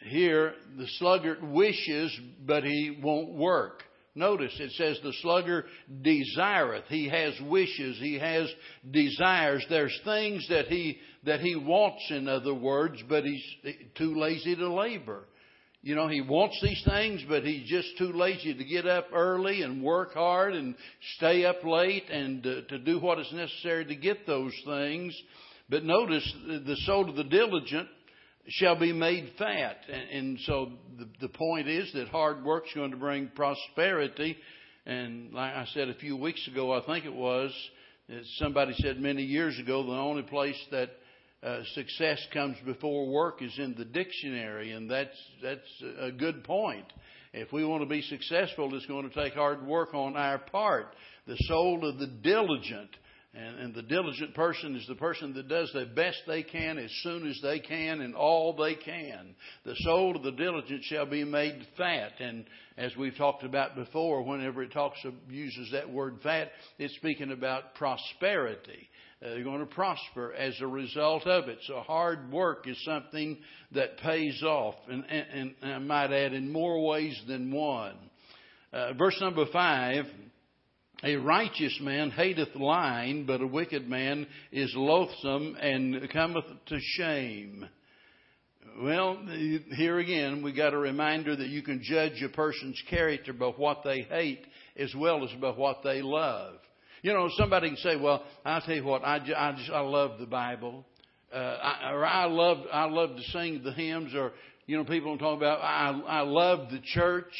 here 0.00 0.54
the 0.76 0.88
sluggard 0.98 1.40
wishes, 1.40 2.10
but 2.44 2.64
he 2.64 2.98
won't 3.00 3.34
work. 3.34 3.84
Notice 4.18 4.52
it 4.58 4.72
says 4.72 4.98
the 5.02 5.12
sluggard 5.22 5.66
desireth. 6.02 6.84
He 6.88 7.08
has 7.08 7.34
wishes. 7.48 7.98
He 7.98 8.18
has 8.18 8.48
desires. 8.90 9.64
There's 9.70 9.98
things 10.04 10.46
that 10.48 10.66
he, 10.66 10.98
that 11.24 11.40
he 11.40 11.54
wants, 11.56 12.04
in 12.10 12.28
other 12.28 12.54
words, 12.54 13.00
but 13.08 13.24
he's 13.24 13.44
too 13.96 14.14
lazy 14.16 14.56
to 14.56 14.72
labor. 14.72 15.24
You 15.80 15.94
know, 15.94 16.08
he 16.08 16.20
wants 16.20 16.58
these 16.60 16.82
things, 16.84 17.22
but 17.28 17.44
he's 17.44 17.68
just 17.68 17.96
too 17.98 18.12
lazy 18.12 18.52
to 18.52 18.64
get 18.64 18.86
up 18.86 19.06
early 19.12 19.62
and 19.62 19.82
work 19.82 20.14
hard 20.14 20.54
and 20.54 20.74
stay 21.16 21.44
up 21.44 21.62
late 21.64 22.10
and 22.10 22.44
uh, 22.44 22.62
to 22.68 22.78
do 22.78 22.98
what 22.98 23.20
is 23.20 23.32
necessary 23.32 23.84
to 23.84 23.94
get 23.94 24.26
those 24.26 24.52
things. 24.66 25.16
But 25.68 25.84
notice 25.84 26.30
the 26.46 26.76
soul 26.84 27.08
of 27.08 27.14
the 27.14 27.24
diligent 27.24 27.88
shall 28.48 28.78
be 28.78 28.92
made 28.92 29.32
fat. 29.38 29.78
And, 29.92 30.10
and 30.10 30.38
so 30.40 30.70
the, 30.98 31.08
the 31.20 31.28
point 31.28 31.68
is 31.68 31.92
that 31.92 32.08
hard 32.08 32.44
work's 32.44 32.72
going 32.74 32.90
to 32.90 32.96
bring 32.96 33.30
prosperity. 33.34 34.36
And 34.86 35.32
like 35.32 35.54
I 35.54 35.66
said 35.74 35.88
a 35.88 35.94
few 35.94 36.16
weeks 36.16 36.46
ago, 36.48 36.72
I 36.72 36.84
think 36.86 37.04
it 37.04 37.14
was, 37.14 37.52
somebody 38.38 38.74
said 38.78 38.98
many 39.00 39.22
years 39.22 39.58
ago, 39.58 39.84
the 39.84 39.92
only 39.92 40.22
place 40.22 40.58
that 40.70 40.90
uh, 41.42 41.60
success 41.74 42.18
comes 42.32 42.56
before 42.64 43.06
work 43.06 43.42
is 43.42 43.56
in 43.58 43.74
the 43.78 43.84
dictionary, 43.84 44.72
and 44.72 44.90
that's 44.90 45.16
that's 45.40 45.82
a 46.00 46.10
good 46.10 46.42
point. 46.42 46.86
If 47.32 47.52
we 47.52 47.64
want 47.64 47.82
to 47.82 47.88
be 47.88 48.02
successful, 48.02 48.74
it's 48.74 48.86
going 48.86 49.08
to 49.08 49.14
take 49.14 49.34
hard 49.34 49.64
work 49.64 49.94
on 49.94 50.16
our 50.16 50.38
part. 50.38 50.96
The 51.28 51.36
soul 51.46 51.88
of 51.88 51.98
the 51.98 52.08
diligent 52.08 52.90
and, 53.34 53.58
and 53.58 53.74
the 53.74 53.82
diligent 53.82 54.34
person 54.34 54.74
is 54.74 54.86
the 54.88 54.94
person 54.94 55.34
that 55.34 55.48
does 55.48 55.70
the 55.74 55.84
best 55.84 56.22
they 56.26 56.42
can 56.42 56.78
as 56.78 56.90
soon 57.02 57.28
as 57.28 57.38
they 57.42 57.60
can 57.60 58.00
and 58.00 58.14
all 58.14 58.56
they 58.56 58.74
can. 58.74 59.34
The 59.64 59.76
soul 59.80 60.16
of 60.16 60.22
the 60.22 60.32
diligent 60.32 60.82
shall 60.84 61.04
be 61.04 61.24
made 61.24 61.66
fat. 61.76 62.12
And 62.20 62.46
as 62.78 62.96
we've 62.96 63.16
talked 63.16 63.44
about 63.44 63.76
before, 63.76 64.22
whenever 64.22 64.62
it 64.62 64.72
talks 64.72 64.98
of, 65.04 65.12
uses 65.28 65.70
that 65.72 65.90
word 65.90 66.20
fat, 66.22 66.48
it's 66.78 66.94
speaking 66.96 67.30
about 67.30 67.74
prosperity. 67.74 68.88
Uh, 69.20 69.30
they're 69.30 69.44
going 69.44 69.60
to 69.60 69.66
prosper 69.66 70.32
as 70.32 70.58
a 70.60 70.66
result 70.66 71.26
of 71.26 71.48
it. 71.48 71.58
So 71.66 71.80
hard 71.80 72.32
work 72.32 72.66
is 72.66 72.82
something 72.84 73.36
that 73.72 73.98
pays 73.98 74.42
off, 74.42 74.76
and, 74.88 75.04
and, 75.04 75.54
and 75.62 75.74
I 75.74 75.78
might 75.78 76.12
add, 76.12 76.32
in 76.32 76.50
more 76.50 76.86
ways 76.86 77.20
than 77.26 77.52
one. 77.52 77.96
Uh, 78.72 78.94
verse 78.94 79.18
number 79.20 79.44
five. 79.52 80.06
A 81.04 81.14
righteous 81.14 81.78
man 81.80 82.10
hateth 82.10 82.56
lying, 82.56 83.24
but 83.24 83.40
a 83.40 83.46
wicked 83.46 83.88
man 83.88 84.26
is 84.50 84.72
loathsome 84.74 85.56
and 85.60 86.10
cometh 86.10 86.44
to 86.66 86.78
shame. 86.80 87.68
Well, 88.82 89.24
here 89.76 90.00
again, 90.00 90.42
we 90.42 90.52
got 90.52 90.74
a 90.74 90.78
reminder 90.78 91.36
that 91.36 91.46
you 91.48 91.62
can 91.62 91.82
judge 91.84 92.20
a 92.22 92.28
person's 92.28 92.82
character 92.90 93.32
by 93.32 93.46
what 93.46 93.82
they 93.84 94.02
hate 94.02 94.44
as 94.76 94.92
well 94.96 95.22
as 95.22 95.30
by 95.40 95.50
what 95.50 95.82
they 95.84 96.02
love. 96.02 96.54
You 97.02 97.12
know, 97.12 97.28
somebody 97.36 97.68
can 97.68 97.76
say, 97.76 97.94
"Well, 97.94 98.24
I'll 98.44 98.60
tell 98.60 98.74
you 98.74 98.84
what, 98.84 99.04
I, 99.04 99.16
I 99.36 99.52
just 99.52 99.70
I 99.70 99.80
love 99.80 100.18
the 100.18 100.26
Bible, 100.26 100.84
uh, 101.32 101.36
I, 101.36 101.92
or 101.92 102.04
I 102.04 102.24
love 102.24 102.58
I 102.72 102.86
love 102.86 103.14
to 103.14 103.22
sing 103.30 103.62
the 103.62 103.72
hymns, 103.72 104.16
or 104.16 104.32
you 104.66 104.76
know, 104.76 104.84
people 104.84 105.16
talk 105.16 105.36
about 105.36 105.60
I 105.60 105.90
I 106.08 106.20
love 106.22 106.70
the 106.72 106.80
church." 106.80 107.32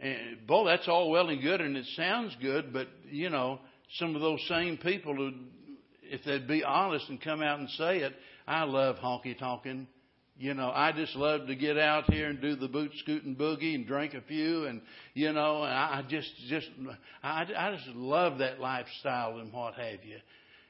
And 0.00 0.46
boy, 0.46 0.66
that's 0.66 0.86
all 0.86 1.10
well 1.10 1.28
and 1.28 1.42
good, 1.42 1.60
and 1.60 1.76
it 1.76 1.86
sounds 1.96 2.36
good, 2.40 2.72
but 2.72 2.86
you 3.10 3.30
know, 3.30 3.58
some 3.98 4.14
of 4.14 4.20
those 4.20 4.40
same 4.48 4.76
people 4.76 5.14
who, 5.14 5.32
if 6.02 6.22
they'd 6.24 6.46
be 6.46 6.62
honest 6.62 7.08
and 7.08 7.20
come 7.20 7.42
out 7.42 7.58
and 7.58 7.68
say 7.70 7.98
it, 7.98 8.14
I 8.46 8.64
love 8.64 8.96
honky 8.96 9.36
tonkin'. 9.36 9.88
You 10.40 10.54
know, 10.54 10.70
I 10.72 10.92
just 10.92 11.16
love 11.16 11.48
to 11.48 11.56
get 11.56 11.76
out 11.76 12.08
here 12.12 12.28
and 12.28 12.40
do 12.40 12.54
the 12.54 12.68
boot 12.68 12.92
scooting 13.00 13.34
boogie 13.34 13.74
and 13.74 13.84
drink 13.84 14.14
a 14.14 14.20
few, 14.20 14.66
and 14.66 14.82
you 15.14 15.32
know, 15.32 15.62
I 15.62 16.04
just 16.08 16.30
just 16.48 16.68
I, 17.24 17.44
I 17.56 17.74
just 17.74 17.88
love 17.96 18.38
that 18.38 18.60
lifestyle 18.60 19.38
and 19.38 19.52
what 19.52 19.74
have 19.74 20.04
you. 20.04 20.18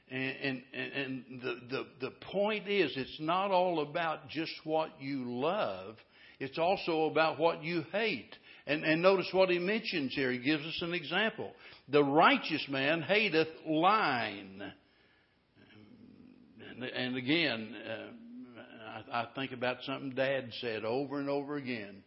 And, 0.09 0.63
and 0.73 0.93
and 0.95 1.41
the 1.43 1.55
the 1.69 1.85
the 2.01 2.11
point 2.31 2.67
is, 2.67 2.91
it's 2.95 3.19
not 3.19 3.51
all 3.51 3.81
about 3.81 4.27
just 4.29 4.53
what 4.63 4.89
you 4.99 5.25
love. 5.39 5.97
It's 6.39 6.57
also 6.57 7.03
about 7.03 7.37
what 7.37 7.63
you 7.63 7.85
hate. 7.91 8.35
And, 8.69 8.83
and 8.83 9.01
notice 9.01 9.27
what 9.31 9.49
he 9.49 9.57
mentions 9.57 10.13
here. 10.13 10.31
He 10.31 10.37
gives 10.37 10.63
us 10.63 10.79
an 10.83 10.93
example. 10.93 11.51
The 11.89 12.03
righteous 12.03 12.63
man 12.69 13.01
hateth 13.01 13.47
lying. 13.65 14.61
And, 16.69 16.83
and 16.83 17.17
again, 17.17 17.75
uh, 17.89 19.11
I, 19.11 19.21
I 19.21 19.27
think 19.33 19.53
about 19.53 19.77
something 19.87 20.11
Dad 20.11 20.51
said 20.61 20.85
over 20.85 21.19
and 21.19 21.29
over 21.29 21.55
again. 21.55 22.03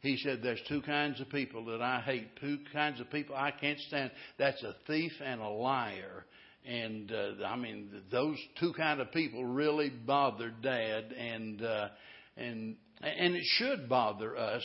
He 0.00 0.18
said, 0.18 0.40
There's 0.42 0.60
two 0.68 0.82
kinds 0.82 1.18
of 1.18 1.30
people 1.30 1.64
that 1.64 1.80
I 1.80 2.02
hate, 2.04 2.28
two 2.38 2.58
kinds 2.74 3.00
of 3.00 3.10
people 3.10 3.34
I 3.34 3.50
can't 3.50 3.80
stand. 3.80 4.10
That's 4.38 4.62
a 4.62 4.74
thief 4.86 5.12
and 5.24 5.40
a 5.40 5.48
liar. 5.48 6.26
And 6.68 7.10
uh, 7.10 7.46
I 7.46 7.56
mean, 7.56 7.88
those 8.10 8.36
two 8.60 8.74
kind 8.74 9.00
of 9.00 9.10
people 9.12 9.46
really 9.46 9.88
bother 9.88 10.52
Dad, 10.62 11.12
and 11.12 11.64
uh, 11.64 11.88
and 12.36 12.76
and 13.00 13.34
it 13.34 13.44
should 13.56 13.88
bother 13.88 14.36
us 14.36 14.62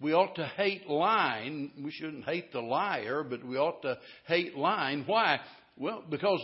we 0.00 0.12
ought 0.12 0.34
to 0.36 0.46
hate 0.46 0.88
lying. 0.88 1.72
We 1.82 1.90
shouldn't 1.90 2.24
hate 2.24 2.52
the 2.52 2.60
liar, 2.60 3.22
but 3.22 3.44
we 3.44 3.56
ought 3.56 3.82
to 3.82 3.98
hate 4.26 4.56
lying. 4.56 5.04
Why? 5.06 5.40
Well, 5.76 6.02
because 6.08 6.40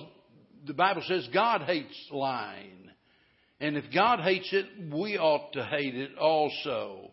the 0.66 0.74
Bible 0.74 1.02
says 1.06 1.28
God 1.32 1.62
hates 1.62 1.94
lying. 2.10 2.90
And 3.60 3.76
if 3.76 3.84
God 3.92 4.20
hates 4.20 4.48
it, 4.52 4.66
we 4.92 5.16
ought 5.16 5.52
to 5.54 5.64
hate 5.64 5.94
it 5.94 6.18
also. 6.18 7.10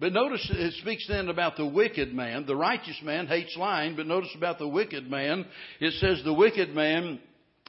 But 0.00 0.12
notice 0.12 0.44
it 0.52 0.74
speaks 0.82 1.06
then 1.08 1.28
about 1.28 1.56
the 1.56 1.66
wicked 1.66 2.12
man. 2.12 2.46
The 2.46 2.56
righteous 2.56 2.98
man 3.02 3.28
hates 3.28 3.56
lying, 3.56 3.94
but 3.94 4.06
notice 4.06 4.34
about 4.36 4.58
the 4.58 4.66
wicked 4.66 5.08
man. 5.08 5.46
It 5.80 5.92
says 6.00 6.20
the 6.24 6.32
wicked 6.32 6.74
man 6.74 7.20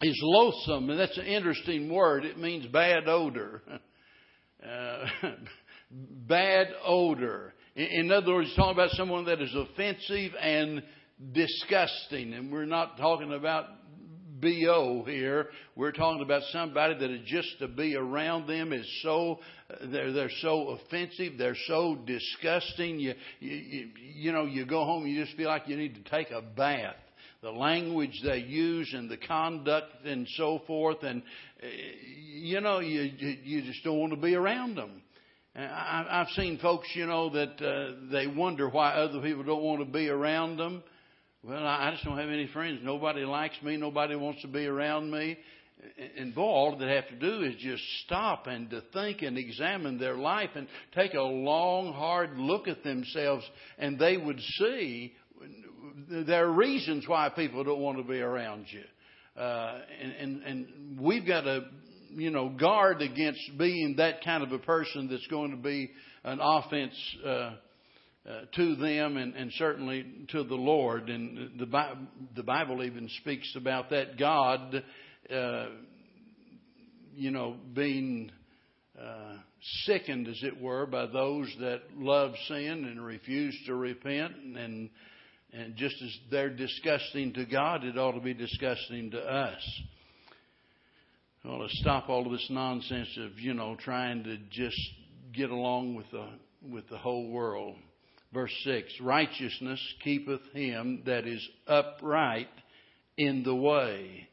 is 0.01 0.19
loathsome, 0.23 0.89
and 0.89 0.99
that's 0.99 1.17
an 1.17 1.25
interesting 1.25 1.93
word. 1.93 2.25
It 2.25 2.39
means 2.39 2.65
bad 2.67 3.07
odor. 3.07 3.61
Uh, 4.65 5.05
bad 5.91 6.69
odor. 6.83 7.53
In 7.75 8.09
other 8.09 8.33
words, 8.33 8.53
talking 8.55 8.71
about 8.71 8.91
someone 8.91 9.25
that 9.25 9.41
is 9.41 9.53
offensive 9.53 10.31
and 10.39 10.81
disgusting. 11.33 12.33
And 12.33 12.49
we're 12.49 12.65
not 12.65 12.97
talking 12.97 13.33
about 13.33 13.65
BO 14.39 15.03
here. 15.05 15.49
We're 15.75 15.91
talking 15.91 16.21
about 16.21 16.43
somebody 16.53 16.97
that 16.97 17.11
is 17.11 17.21
just 17.25 17.59
to 17.59 17.67
be 17.67 17.97
around 17.97 18.47
them 18.47 18.71
is 18.71 18.87
so, 19.03 19.39
they're, 19.91 20.13
they're 20.13 20.31
so 20.41 20.69
offensive. 20.69 21.33
They're 21.37 21.57
so 21.67 21.97
disgusting. 22.05 22.97
You, 22.97 23.13
you, 23.41 23.89
you 23.97 24.31
know, 24.31 24.45
you 24.45 24.65
go 24.65 24.85
home, 24.85 25.05
you 25.05 25.25
just 25.25 25.35
feel 25.35 25.49
like 25.49 25.67
you 25.67 25.75
need 25.75 25.95
to 25.95 26.09
take 26.09 26.31
a 26.31 26.41
bath 26.41 26.95
the 27.41 27.51
language 27.51 28.21
they 28.23 28.39
use 28.39 28.91
and 28.95 29.07
the 29.07 29.17
conduct 29.17 30.03
and 30.03 30.27
so 30.35 30.61
forth 30.65 31.03
and 31.03 31.21
eh, 31.61 31.67
you 32.17 32.59
know 32.59 32.79
you 32.79 33.01
you 33.43 33.61
just 33.61 33.83
don't 33.83 33.99
want 33.99 34.11
to 34.11 34.19
be 34.19 34.33
around 34.33 34.75
them 34.75 35.03
I've 35.57 36.27
seen 36.35 36.57
folks, 36.59 36.87
you 36.95 37.05
know, 37.05 37.29
that 37.29 37.61
uh, 37.61 38.11
they 38.11 38.27
wonder 38.27 38.67
why 38.69 38.91
other 38.91 39.21
people 39.21 39.43
don't 39.43 39.63
want 39.63 39.79
to 39.79 39.85
be 39.85 40.09
around 40.09 40.57
them. 40.57 40.83
Well, 41.43 41.65
I 41.65 41.91
just 41.91 42.03
don't 42.03 42.17
have 42.17 42.29
any 42.29 42.47
friends. 42.47 42.79
Nobody 42.83 43.23
likes 43.23 43.55
me. 43.63 43.77
Nobody 43.77 44.15
wants 44.15 44.41
to 44.41 44.49
be 44.49 44.65
around 44.65 45.11
me. 45.11 45.37
And 46.17 46.35
all 46.37 46.75
they 46.77 46.93
have 46.95 47.07
to 47.07 47.15
do 47.15 47.43
is 47.43 47.55
just 47.59 47.83
stop 48.05 48.47
and 48.47 48.69
to 48.71 48.81
think 48.93 49.21
and 49.21 49.37
examine 49.37 49.97
their 49.97 50.15
life 50.15 50.49
and 50.55 50.67
take 50.93 51.13
a 51.13 51.21
long, 51.21 51.93
hard 51.93 52.37
look 52.37 52.67
at 52.67 52.83
themselves, 52.83 53.45
and 53.77 53.99
they 53.99 54.17
would 54.17 54.39
see 54.57 55.13
there 56.09 56.47
are 56.47 56.51
reasons 56.51 57.07
why 57.07 57.29
people 57.29 57.63
don't 57.63 57.79
want 57.79 57.97
to 57.97 58.03
be 58.03 58.19
around 58.19 58.65
you. 58.69 59.41
Uh, 59.41 59.79
and, 60.01 60.11
and, 60.13 60.43
and 60.43 60.99
we've 60.99 61.27
got 61.27 61.41
to 61.41 61.65
you 62.15 62.31
know, 62.31 62.49
guard 62.49 63.01
against 63.01 63.57
being 63.57 63.95
that 63.97 64.23
kind 64.23 64.43
of 64.43 64.51
a 64.51 64.59
person 64.59 65.07
that's 65.09 65.27
going 65.27 65.51
to 65.51 65.57
be 65.57 65.91
an 66.23 66.39
offense 66.41 66.93
uh, 67.25 67.29
uh, 67.29 67.51
to 68.55 68.75
them 68.75 69.17
and, 69.17 69.35
and 69.35 69.51
certainly 69.53 70.05
to 70.29 70.43
the 70.43 70.55
Lord. 70.55 71.09
And 71.09 71.59
the, 71.59 71.65
Bi- 71.65 71.93
the 72.35 72.43
Bible 72.43 72.83
even 72.83 73.09
speaks 73.21 73.53
about 73.55 73.89
that 73.91 74.17
God, 74.17 74.83
uh, 75.31 75.65
you 77.13 77.31
know, 77.31 77.57
being 77.73 78.31
uh, 78.99 79.35
sickened, 79.83 80.27
as 80.27 80.39
it 80.41 80.59
were, 80.59 80.85
by 80.85 81.05
those 81.07 81.53
that 81.59 81.81
love 81.97 82.31
sin 82.47 82.85
and 82.85 83.03
refuse 83.05 83.57
to 83.67 83.75
repent. 83.75 84.33
And, 84.57 84.89
and 85.53 85.75
just 85.75 85.95
as 86.01 86.17
they're 86.31 86.55
disgusting 86.55 87.33
to 87.33 87.45
God, 87.45 87.83
it 87.83 87.97
ought 87.97 88.13
to 88.13 88.21
be 88.21 88.33
disgusting 88.33 89.11
to 89.11 89.19
us 89.19 89.81
well, 91.47 91.59
to 91.59 91.75
stop 91.75 92.09
all 92.09 92.25
of 92.25 92.31
this 92.31 92.47
nonsense 92.49 93.09
of 93.17 93.39
you 93.39 93.53
know 93.53 93.75
trying 93.79 94.23
to 94.23 94.37
just 94.49 94.79
get 95.33 95.51
along 95.51 95.95
with 95.95 96.09
the 96.11 96.27
with 96.67 96.89
the 96.89 96.97
whole 96.97 97.29
world. 97.29 97.75
Verse 98.33 98.53
six: 98.63 98.91
Righteousness 98.99 99.79
keepeth 100.03 100.41
him 100.53 101.03
that 101.05 101.27
is 101.27 101.47
upright 101.67 102.49
in 103.17 103.43
the 103.43 103.55
way. 103.55 104.27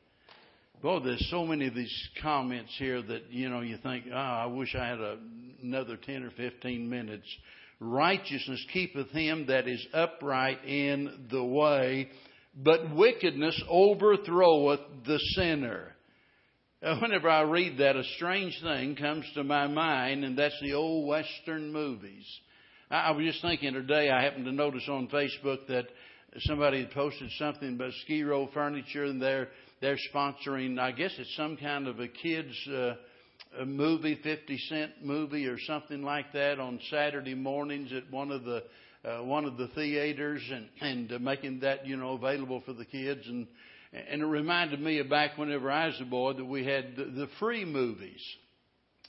Boy, 0.83 1.01
there's 1.01 1.29
so 1.31 1.47
many 1.47 1.69
of 1.69 1.75
these 1.75 2.09
comments 2.21 2.75
here 2.79 3.03
that 3.03 3.31
you 3.31 3.49
know 3.49 3.61
you 3.61 3.77
think, 3.83 4.07
oh, 4.11 4.17
I 4.17 4.47
wish 4.47 4.75
I 4.75 4.87
had 4.87 5.01
a, 5.01 5.19
another 5.63 5.97
ten 5.97 6.23
or 6.23 6.31
fifteen 6.31 6.89
minutes. 6.89 7.27
Righteousness 7.79 8.65
keepeth 8.73 9.11
him 9.11 9.47
that 9.47 9.69
is 9.69 9.85
upright 9.93 10.65
in 10.65 11.27
the 11.31 11.45
way, 11.45 12.09
but 12.57 12.95
wickedness 12.95 13.61
overthroweth 13.69 14.81
the 15.05 15.19
sinner. 15.35 15.92
Uh, 16.83 16.99
whenever 16.99 17.29
I 17.29 17.43
read 17.43 17.79
that, 17.79 17.95
a 17.95 18.03
strange 18.17 18.59
thing 18.61 18.97
comes 18.97 19.25
to 19.35 19.45
my 19.45 19.69
mind, 19.69 20.25
and 20.25 20.37
that's 20.37 20.59
the 20.61 20.73
old 20.73 21.07
Western 21.07 21.73
movies. 21.73 22.27
I 22.91 23.13
was 23.13 23.25
just 23.25 23.41
thinking 23.41 23.73
today, 23.73 24.11
I 24.11 24.21
happened 24.21 24.47
to 24.47 24.53
notice 24.53 24.89
on 24.89 25.07
Facebook 25.07 25.69
that 25.69 25.87
somebody 26.41 26.81
had 26.81 26.91
posted 26.91 27.31
something 27.39 27.77
about 27.77 27.93
Ski 28.03 28.25
Row 28.25 28.49
Furniture, 28.53 29.05
and 29.05 29.23
they're 29.23 29.49
they're 29.81 29.99
sponsoring. 30.13 30.81
I 30.81 30.91
guess 30.91 31.13
it's 31.19 31.37
some 31.37 31.57
kind 31.57 31.87
of 31.87 32.01
a 32.01 32.09
kids 32.09 32.53
uh, 32.69 32.95
a 33.61 33.65
movie, 33.65 34.19
fifty 34.21 34.59
cent 34.69 35.05
movie 35.05 35.47
or 35.47 35.59
something 35.61 36.03
like 36.03 36.33
that 36.33 36.59
on 36.59 36.81
Saturday 36.91 37.37
mornings 37.37 37.93
at 37.93 38.11
one 38.11 38.33
of 38.33 38.43
the 38.43 38.65
uh, 39.05 39.23
one 39.23 39.45
of 39.45 39.57
the 39.57 39.69
theaters, 39.69 40.43
and 40.51 40.69
and 40.81 41.13
uh, 41.13 41.19
making 41.21 41.61
that 41.61 41.87
you 41.87 41.97
know 41.97 42.15
available 42.15 42.61
for 42.67 42.73
the 42.73 42.85
kids 42.85 43.23
and 43.29 43.47
and 43.93 44.23
it 44.23 44.27
reminded 44.27 44.81
me 44.81 44.99
of 44.99 45.11
back 45.11 45.37
whenever 45.37 45.71
I 45.71 45.87
was 45.87 46.01
a 46.01 46.05
boy 46.05 46.33
that 46.35 46.45
we 46.45 46.65
had 46.65 46.97
the, 46.97 47.05
the 47.05 47.29
free 47.39 47.65
movies. 47.65 48.21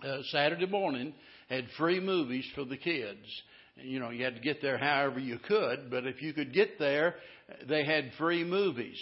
Uh, 0.03 0.17
Saturday 0.31 0.65
morning 0.65 1.13
had 1.49 1.65
free 1.77 1.99
movies 1.99 2.45
for 2.55 2.65
the 2.65 2.77
kids. 2.77 3.25
You 3.75 3.99
know, 3.99 4.09
you 4.09 4.23
had 4.23 4.35
to 4.35 4.41
get 4.41 4.61
there 4.61 4.77
however 4.77 5.19
you 5.19 5.39
could, 5.39 5.89
but 5.89 6.05
if 6.05 6.21
you 6.21 6.33
could 6.33 6.53
get 6.53 6.77
there, 6.79 7.15
they 7.67 7.85
had 7.85 8.11
free 8.17 8.43
movies. 8.43 8.97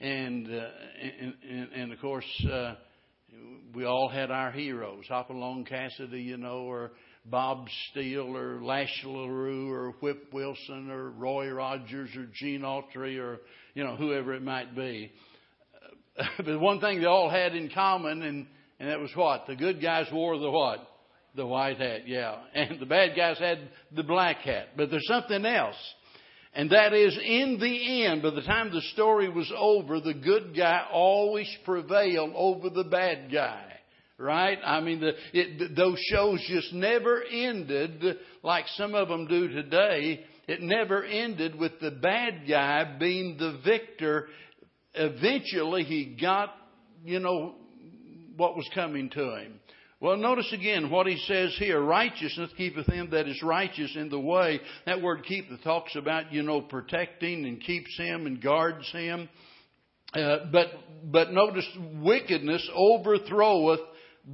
And, 0.00 0.46
uh, 0.46 0.68
and, 1.20 1.34
and, 1.48 1.72
and 1.72 1.92
of 1.92 2.00
course, 2.00 2.46
uh, 2.50 2.74
we 3.74 3.84
all 3.84 4.08
had 4.08 4.30
our 4.30 4.50
heroes. 4.50 5.04
Hopalong 5.08 5.64
Cassidy, 5.64 6.22
you 6.22 6.36
know, 6.36 6.62
or 6.62 6.92
Bob 7.24 7.66
Steele 7.90 8.36
or 8.36 8.62
Lash 8.62 9.02
LaRue 9.04 9.70
or 9.70 9.92
Whip 10.00 10.32
Wilson 10.32 10.90
or 10.90 11.10
Roy 11.10 11.48
Rogers 11.50 12.10
or 12.16 12.26
Gene 12.34 12.62
Autry 12.62 13.18
or, 13.18 13.40
you 13.74 13.84
know, 13.84 13.96
whoever 13.96 14.34
it 14.34 14.42
might 14.42 14.74
be. 14.74 15.12
but 16.38 16.60
one 16.60 16.80
thing 16.80 17.00
they 17.00 17.06
all 17.06 17.30
had 17.30 17.54
in 17.54 17.70
common, 17.70 18.22
and, 18.22 18.46
and 18.78 18.88
that 18.88 18.98
was 18.98 19.10
what? 19.14 19.46
The 19.46 19.56
good 19.56 19.80
guys 19.80 20.06
wore 20.12 20.38
the 20.38 20.50
what? 20.50 20.86
The 21.36 21.46
white 21.46 21.78
hat, 21.78 22.08
yeah. 22.08 22.36
And 22.54 22.80
the 22.80 22.86
bad 22.86 23.16
guys 23.16 23.38
had 23.38 23.58
the 23.94 24.02
black 24.02 24.38
hat. 24.38 24.70
But 24.76 24.90
there's 24.90 25.06
something 25.06 25.44
else. 25.44 25.76
And 26.52 26.70
that 26.70 26.92
is, 26.92 27.16
in 27.16 27.58
the 27.60 28.06
end, 28.06 28.22
by 28.22 28.30
the 28.30 28.42
time 28.42 28.72
the 28.72 28.80
story 28.92 29.28
was 29.28 29.52
over, 29.56 30.00
the 30.00 30.14
good 30.14 30.56
guy 30.56 30.84
always 30.92 31.48
prevailed 31.64 32.32
over 32.34 32.70
the 32.70 32.84
bad 32.84 33.30
guy. 33.32 33.69
Right? 34.20 34.58
I 34.62 34.80
mean, 34.80 35.00
the, 35.00 35.12
it, 35.32 35.74
those 35.74 35.98
shows 36.10 36.44
just 36.46 36.74
never 36.74 37.22
ended 37.22 38.18
like 38.42 38.66
some 38.76 38.94
of 38.94 39.08
them 39.08 39.26
do 39.26 39.48
today. 39.48 40.20
It 40.46 40.60
never 40.60 41.02
ended 41.02 41.58
with 41.58 41.80
the 41.80 41.90
bad 41.90 42.42
guy 42.46 42.98
being 42.98 43.38
the 43.38 43.58
victor. 43.64 44.26
Eventually, 44.92 45.84
he 45.84 46.18
got, 46.20 46.54
you 47.02 47.18
know, 47.18 47.54
what 48.36 48.56
was 48.56 48.68
coming 48.74 49.08
to 49.08 49.36
him. 49.36 49.58
Well, 50.00 50.18
notice 50.18 50.52
again 50.52 50.90
what 50.90 51.06
he 51.06 51.16
says 51.26 51.54
here. 51.58 51.80
Righteousness 51.80 52.50
keepeth 52.58 52.86
him 52.86 53.10
that 53.12 53.26
is 53.26 53.42
righteous 53.42 53.92
in 53.96 54.10
the 54.10 54.20
way. 54.20 54.60
That 54.84 55.00
word 55.00 55.24
keep 55.24 55.46
talks 55.62 55.96
about, 55.96 56.30
you 56.30 56.42
know, 56.42 56.60
protecting 56.60 57.46
and 57.46 57.58
keeps 57.58 57.96
him 57.96 58.26
and 58.26 58.42
guards 58.42 58.90
him. 58.92 59.30
Uh, 60.12 60.46
but, 60.52 60.66
but 61.04 61.32
notice 61.32 61.66
wickedness 62.02 62.68
overthroweth 62.76 63.80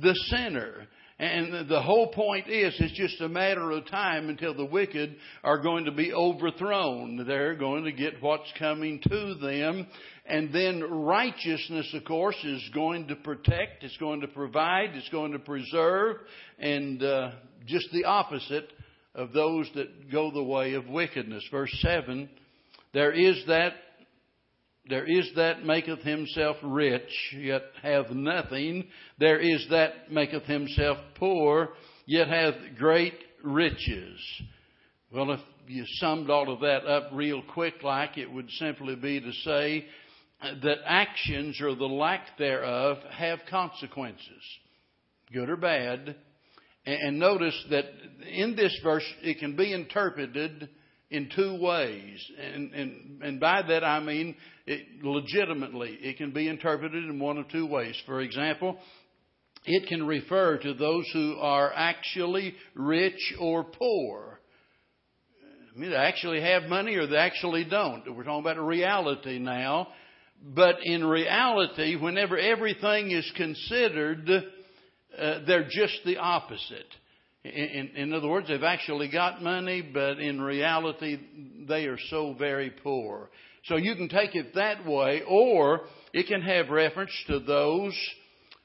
the 0.00 0.14
sinner. 0.28 0.86
And 1.18 1.66
the 1.66 1.80
whole 1.80 2.08
point 2.08 2.46
is, 2.46 2.74
it's 2.78 2.92
just 2.92 3.22
a 3.22 3.28
matter 3.28 3.70
of 3.70 3.86
time 3.86 4.28
until 4.28 4.52
the 4.52 4.66
wicked 4.66 5.16
are 5.42 5.58
going 5.62 5.86
to 5.86 5.92
be 5.92 6.12
overthrown. 6.12 7.24
They're 7.26 7.54
going 7.54 7.84
to 7.84 7.92
get 7.92 8.22
what's 8.22 8.52
coming 8.58 9.00
to 9.08 9.34
them. 9.40 9.86
And 10.26 10.52
then 10.52 10.82
righteousness, 10.82 11.90
of 11.94 12.04
course, 12.04 12.36
is 12.44 12.62
going 12.74 13.08
to 13.08 13.16
protect, 13.16 13.82
it's 13.82 13.96
going 13.96 14.20
to 14.20 14.28
provide, 14.28 14.90
it's 14.94 15.08
going 15.08 15.32
to 15.32 15.38
preserve, 15.38 16.16
and 16.58 17.02
uh, 17.02 17.30
just 17.64 17.88
the 17.92 18.04
opposite 18.04 18.70
of 19.14 19.32
those 19.32 19.70
that 19.74 20.12
go 20.12 20.30
the 20.30 20.42
way 20.42 20.74
of 20.74 20.86
wickedness. 20.86 21.44
Verse 21.50 21.74
7 21.80 22.28
There 22.92 23.12
is 23.12 23.42
that 23.46 23.72
there 24.88 25.04
is 25.04 25.30
that 25.36 25.64
maketh 25.64 26.00
himself 26.00 26.56
rich, 26.62 27.10
yet 27.36 27.62
hath 27.82 28.10
nothing. 28.10 28.86
There 29.18 29.38
is 29.38 29.66
that 29.70 30.12
maketh 30.12 30.44
himself 30.44 30.98
poor, 31.16 31.70
yet 32.06 32.28
hath 32.28 32.54
great 32.78 33.14
riches. 33.42 34.20
Well, 35.12 35.32
if 35.32 35.40
you 35.66 35.84
summed 35.98 36.30
all 36.30 36.52
of 36.52 36.60
that 36.60 36.86
up 36.86 37.10
real 37.12 37.42
quick 37.42 37.82
like, 37.82 38.16
it 38.16 38.30
would 38.30 38.50
simply 38.52 38.94
be 38.94 39.20
to 39.20 39.32
say 39.44 39.86
that 40.40 40.78
actions 40.84 41.60
or 41.60 41.74
the 41.74 41.86
lack 41.86 42.38
thereof 42.38 42.98
have 43.10 43.40
consequences, 43.50 44.42
good 45.32 45.50
or 45.50 45.56
bad. 45.56 46.16
And 46.84 47.18
notice 47.18 47.60
that 47.70 47.86
in 48.30 48.54
this 48.54 48.78
verse, 48.84 49.04
it 49.22 49.40
can 49.40 49.56
be 49.56 49.72
interpreted 49.72 50.68
in 51.16 51.30
two 51.34 51.58
ways. 51.60 52.30
And, 52.38 52.72
and, 52.74 53.22
and 53.22 53.40
by 53.40 53.62
that 53.62 53.82
I 53.82 54.00
mean 54.00 54.36
it, 54.66 55.02
legitimately. 55.02 55.98
It 56.02 56.18
can 56.18 56.32
be 56.32 56.48
interpreted 56.48 57.04
in 57.04 57.18
one 57.18 57.38
of 57.38 57.48
two 57.48 57.66
ways. 57.66 57.94
For 58.04 58.20
example, 58.20 58.76
it 59.64 59.88
can 59.88 60.06
refer 60.06 60.58
to 60.58 60.74
those 60.74 61.08
who 61.12 61.38
are 61.40 61.72
actually 61.74 62.54
rich 62.74 63.34
or 63.40 63.64
poor. 63.64 64.40
I 65.74 65.78
mean, 65.78 65.90
they 65.90 65.96
actually 65.96 66.42
have 66.42 66.64
money 66.64 66.96
or 66.96 67.06
they 67.06 67.16
actually 67.16 67.64
don't. 67.64 68.14
We're 68.14 68.24
talking 68.24 68.40
about 68.40 68.60
reality 68.60 69.38
now. 69.38 69.88
But 70.42 70.76
in 70.84 71.02
reality, 71.04 71.96
whenever 71.96 72.38
everything 72.38 73.10
is 73.10 73.30
considered, 73.36 74.28
uh, 75.18 75.38
they're 75.46 75.68
just 75.68 75.98
the 76.04 76.18
opposite. 76.18 76.86
In, 77.46 77.90
in, 77.96 78.12
other 78.12 78.28
words, 78.28 78.48
they've 78.48 78.62
actually 78.62 79.08
got 79.08 79.42
money, 79.42 79.82
but 79.82 80.18
in 80.18 80.40
reality, 80.40 81.18
they 81.68 81.86
are 81.86 81.98
so 82.10 82.34
very 82.34 82.70
poor. 82.82 83.30
So 83.64 83.76
you 83.76 83.94
can 83.94 84.08
take 84.08 84.34
it 84.34 84.54
that 84.54 84.86
way, 84.86 85.22
or 85.26 85.82
it 86.12 86.26
can 86.26 86.42
have 86.42 86.68
reference 86.70 87.12
to 87.26 87.40
those 87.40 87.94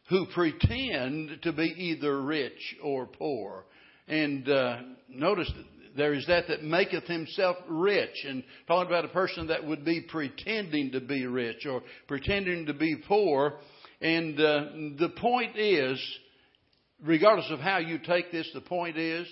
who 0.09 0.25
pretend 0.33 1.41
to 1.43 1.53
be 1.53 1.73
either 1.77 2.21
rich 2.21 2.75
or 2.83 3.05
poor. 3.05 3.65
And 4.07 4.47
uh, 4.49 4.77
notice 5.09 5.51
there 5.95 6.13
is 6.13 6.25
that 6.27 6.47
that 6.47 6.63
maketh 6.63 7.05
himself 7.05 7.57
rich. 7.67 8.25
And 8.27 8.43
talking 8.67 8.87
about 8.87 9.05
a 9.05 9.09
person 9.09 9.47
that 9.47 9.65
would 9.65 9.83
be 9.83 10.01
pretending 10.01 10.91
to 10.91 11.01
be 11.01 11.25
rich 11.25 11.65
or 11.65 11.81
pretending 12.07 12.65
to 12.67 12.73
be 12.73 12.95
poor. 13.07 13.55
And 14.01 14.39
uh, 14.39 14.65
the 14.99 15.11
point 15.17 15.57
is, 15.57 15.99
regardless 17.03 17.49
of 17.51 17.59
how 17.59 17.77
you 17.79 17.99
take 17.99 18.31
this, 18.31 18.49
the 18.53 18.61
point 18.61 18.97
is 18.97 19.27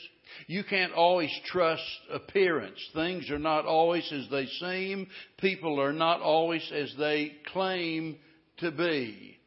you 0.47 0.63
can't 0.63 0.93
always 0.93 1.31
trust 1.45 1.83
appearance. 2.11 2.79
Things 2.93 3.29
are 3.29 3.39
not 3.39 3.65
always 3.65 4.09
as 4.11 4.27
they 4.29 4.45
seem. 4.45 5.07
People 5.37 5.79
are 5.81 5.93
not 5.93 6.21
always 6.21 6.69
as 6.73 6.93
they 6.97 7.33
claim 7.51 8.17
to 8.57 8.71
be. 8.71 9.37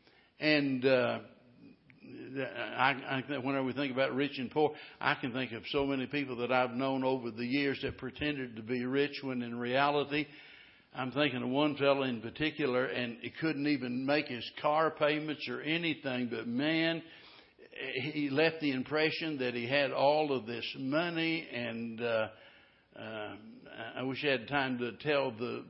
And 0.41 0.85
uh, 0.85 1.21
I, 2.77 3.23
I, 3.31 3.39
whenever 3.39 3.65
we 3.65 3.73
think 3.73 3.93
about 3.93 4.15
rich 4.15 4.39
and 4.39 4.51
poor, 4.51 4.73
I 5.01 5.15
can 5.15 5.33
think 5.33 5.53
of 5.53 5.63
so 5.71 5.87
many 5.87 6.07
people 6.07 6.37
that 6.37 6.51
I've 6.51 6.73
known 6.73 7.05
over 7.05 7.31
the 7.31 7.47
years 7.47 7.79
that 7.83 7.99
pretended 7.99 8.57
to 8.57 8.63
be 8.63 8.85
rich 8.85 9.21
when 9.23 9.43
in 9.43 9.59
reality, 9.59 10.27
I'm 10.95 11.13
thinking 11.13 11.43
of 11.43 11.49
one 11.49 11.77
fellow 11.77 12.03
in 12.03 12.21
particular, 12.21 12.87
and 12.87 13.19
he 13.21 13.31
couldn't 13.31 13.67
even 13.67 14.05
make 14.05 14.27
his 14.27 14.49
car 14.61 14.91
payments 14.91 15.49
or 15.49 15.61
anything. 15.61 16.29
But 16.31 16.47
man, 16.47 17.03
he 17.95 18.31
left 18.31 18.61
the 18.61 18.73
impression 18.73 19.39
that 19.39 19.55
he 19.55 19.67
had 19.67 19.93
all 19.93 20.33
of 20.33 20.47
this 20.47 20.65
money, 20.79 21.47
and 21.53 22.01
uh, 22.01 22.29
uh, 22.99 23.35
I 23.97 24.03
wish 24.03 24.25
I 24.25 24.29
had 24.29 24.49
time 24.49 24.79
to 24.79 24.93
tell 24.93 25.31
the 25.31 25.65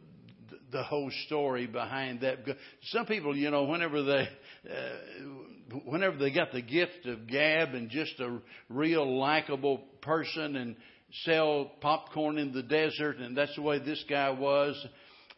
the 0.70 0.82
whole 0.82 1.10
story 1.26 1.66
behind 1.66 2.22
that. 2.22 2.38
Some 2.84 3.06
people, 3.06 3.36
you 3.36 3.50
know, 3.50 3.64
whenever 3.64 4.02
they 4.02 4.28
uh, 4.70 5.78
whenever 5.84 6.16
they 6.16 6.30
got 6.30 6.52
the 6.52 6.62
gift 6.62 7.06
of 7.06 7.26
gab 7.28 7.74
and 7.74 7.88
just 7.90 8.18
a 8.20 8.38
real 8.68 9.18
likable 9.18 9.78
person 10.00 10.56
and 10.56 10.76
sell 11.24 11.70
popcorn 11.80 12.38
in 12.38 12.52
the 12.52 12.62
desert, 12.62 13.18
and 13.18 13.36
that's 13.36 13.54
the 13.54 13.62
way 13.62 13.78
this 13.78 14.02
guy 14.08 14.30
was. 14.30 14.74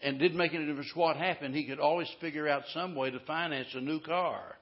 And 0.03 0.19
didn't 0.19 0.37
make 0.37 0.53
any 0.53 0.67
difference 0.67 0.91
what 0.95 1.17
happened. 1.17 1.55
He 1.55 1.65
could 1.65 1.79
always 1.79 2.09
figure 2.21 2.47
out 2.47 2.65
some 2.75 2.95
way 2.95 3.11
to 3.11 3.21
finance 3.21 3.69
a 3.73 3.81
new 3.81 4.01
car. 4.01 4.57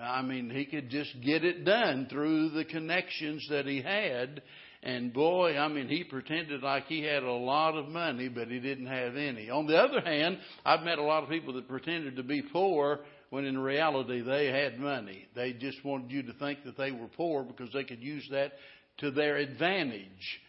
I 0.00 0.22
mean, 0.22 0.50
he 0.50 0.64
could 0.64 0.88
just 0.88 1.20
get 1.20 1.44
it 1.44 1.64
done 1.64 2.06
through 2.10 2.50
the 2.50 2.64
connections 2.64 3.46
that 3.50 3.66
he 3.66 3.82
had. 3.82 4.42
And 4.82 5.12
boy, 5.12 5.58
I 5.58 5.68
mean, 5.68 5.88
he 5.88 6.04
pretended 6.04 6.62
like 6.62 6.86
he 6.86 7.02
had 7.02 7.22
a 7.22 7.32
lot 7.32 7.76
of 7.76 7.88
money, 7.88 8.28
but 8.28 8.48
he 8.48 8.60
didn't 8.60 8.86
have 8.86 9.14
any. 9.14 9.50
On 9.50 9.66
the 9.66 9.76
other 9.76 10.00
hand, 10.00 10.38
I've 10.64 10.82
met 10.82 10.98
a 10.98 11.02
lot 11.02 11.22
of 11.22 11.28
people 11.28 11.52
that 11.54 11.68
pretended 11.68 12.16
to 12.16 12.22
be 12.22 12.42
poor 12.42 13.00
when 13.28 13.44
in 13.44 13.58
reality 13.58 14.22
they 14.22 14.46
had 14.46 14.78
money. 14.80 15.26
They 15.34 15.52
just 15.52 15.84
wanted 15.84 16.10
you 16.10 16.22
to 16.22 16.32
think 16.34 16.64
that 16.64 16.78
they 16.78 16.92
were 16.92 17.08
poor 17.16 17.42
because 17.42 17.72
they 17.72 17.84
could 17.84 18.02
use 18.02 18.26
that 18.30 18.52
to 18.98 19.10
their 19.10 19.36
advantage. 19.36 20.40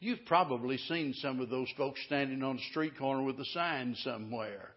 You've 0.00 0.24
probably 0.26 0.76
seen 0.76 1.14
some 1.14 1.40
of 1.40 1.48
those 1.48 1.68
folks 1.76 2.00
standing 2.06 2.42
on 2.42 2.56
a 2.56 2.70
street 2.70 2.98
corner 2.98 3.22
with 3.22 3.38
a 3.38 3.44
sign 3.46 3.94
somewhere. 4.02 4.73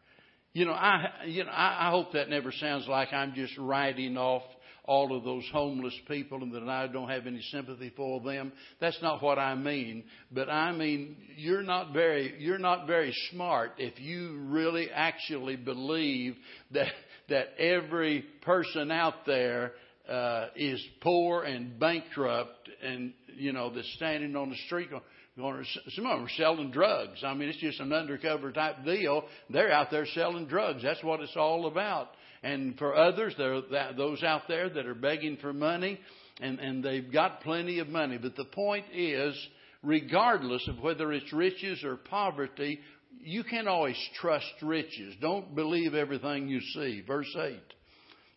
You 0.53 0.65
know, 0.65 0.71
I, 0.71 1.09
you 1.25 1.43
know, 1.43 1.51
I, 1.51 1.87
I 1.87 1.91
hope 1.91 2.13
that 2.13 2.29
never 2.29 2.51
sounds 2.51 2.87
like 2.87 3.13
I'm 3.13 3.33
just 3.33 3.57
writing 3.57 4.17
off 4.17 4.43
all 4.87 5.15
of 5.15 5.23
those 5.23 5.43
homeless 5.51 5.93
people 6.07 6.41
and 6.41 6.53
that 6.53 6.63
I 6.63 6.87
don't 6.87 7.09
have 7.09 7.27
any 7.27 7.41
sympathy 7.51 7.91
for 7.95 8.21
them. 8.21 8.53
That's 8.79 8.97
not 9.01 9.21
what 9.21 9.37
I 9.37 9.53
mean. 9.53 10.05
But 10.31 10.49
I 10.49 10.71
mean, 10.71 11.17
you're 11.35 11.61
not 11.61 11.91
very, 11.91 12.35
you're 12.39 12.57
not 12.57 12.87
very 12.87 13.13
smart 13.31 13.73
if 13.77 13.99
you 13.99 14.39
really 14.47 14.89
actually 14.89 15.57
believe 15.57 16.35
that, 16.71 16.93
that 17.29 17.47
every 17.59 18.23
person 18.41 18.89
out 18.89 19.25
there 19.25 19.73
uh, 20.09 20.47
is 20.55 20.81
poor 21.01 21.43
and 21.43 21.77
bankrupt 21.77 22.69
and, 22.81 23.13
you 23.35 23.51
know, 23.51 23.69
that's 23.69 23.93
standing 23.95 24.37
on 24.37 24.49
the 24.49 24.57
street 24.67 24.89
going, 25.37 25.65
some 25.89 26.05
of 26.05 26.17
them 26.17 26.25
are 26.25 26.37
selling 26.37 26.71
drugs. 26.71 27.23
I 27.23 27.33
mean, 27.33 27.49
it's 27.49 27.59
just 27.59 27.79
an 27.79 27.93
undercover 27.93 28.51
type 28.51 28.83
deal. 28.83 29.23
They're 29.49 29.71
out 29.71 29.91
there 29.91 30.05
selling 30.07 30.47
drugs. 30.47 30.83
That's 30.83 31.03
what 31.03 31.21
it's 31.21 31.37
all 31.37 31.67
about. 31.67 32.09
And 32.43 32.77
for 32.77 32.95
others, 32.95 33.35
there 33.37 33.55
are 33.55 33.93
those 33.95 34.23
out 34.23 34.43
there 34.47 34.69
that 34.69 34.85
are 34.85 34.95
begging 34.95 35.37
for 35.37 35.53
money, 35.53 35.99
and, 36.41 36.59
and 36.59 36.83
they've 36.83 37.11
got 37.11 37.41
plenty 37.41 37.79
of 37.79 37.87
money. 37.87 38.17
But 38.17 38.35
the 38.35 38.45
point 38.45 38.85
is, 38.93 39.35
regardless 39.83 40.67
of 40.67 40.79
whether 40.79 41.11
it's 41.13 41.31
riches 41.33 41.83
or 41.83 41.97
poverty, 41.97 42.79
you 43.19 43.43
can't 43.43 43.67
always 43.67 43.97
trust 44.19 44.51
riches. 44.61 45.15
Don't 45.21 45.55
believe 45.55 45.93
everything 45.93 46.47
you 46.47 46.61
see. 46.73 47.03
Verse 47.05 47.33
8. 47.35 47.59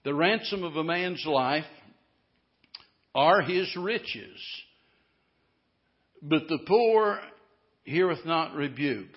The 0.05 0.15
ransom 0.15 0.65
of 0.65 0.77
a 0.77 0.85
man's 0.85 1.25
life 1.27 1.65
are 3.15 3.43
his 3.43 3.75
riches 3.77 4.41
but 6.23 6.49
the 6.49 6.59
poor 6.67 7.21
heareth 7.85 8.25
not 8.25 8.55
rebuke. 8.55 9.15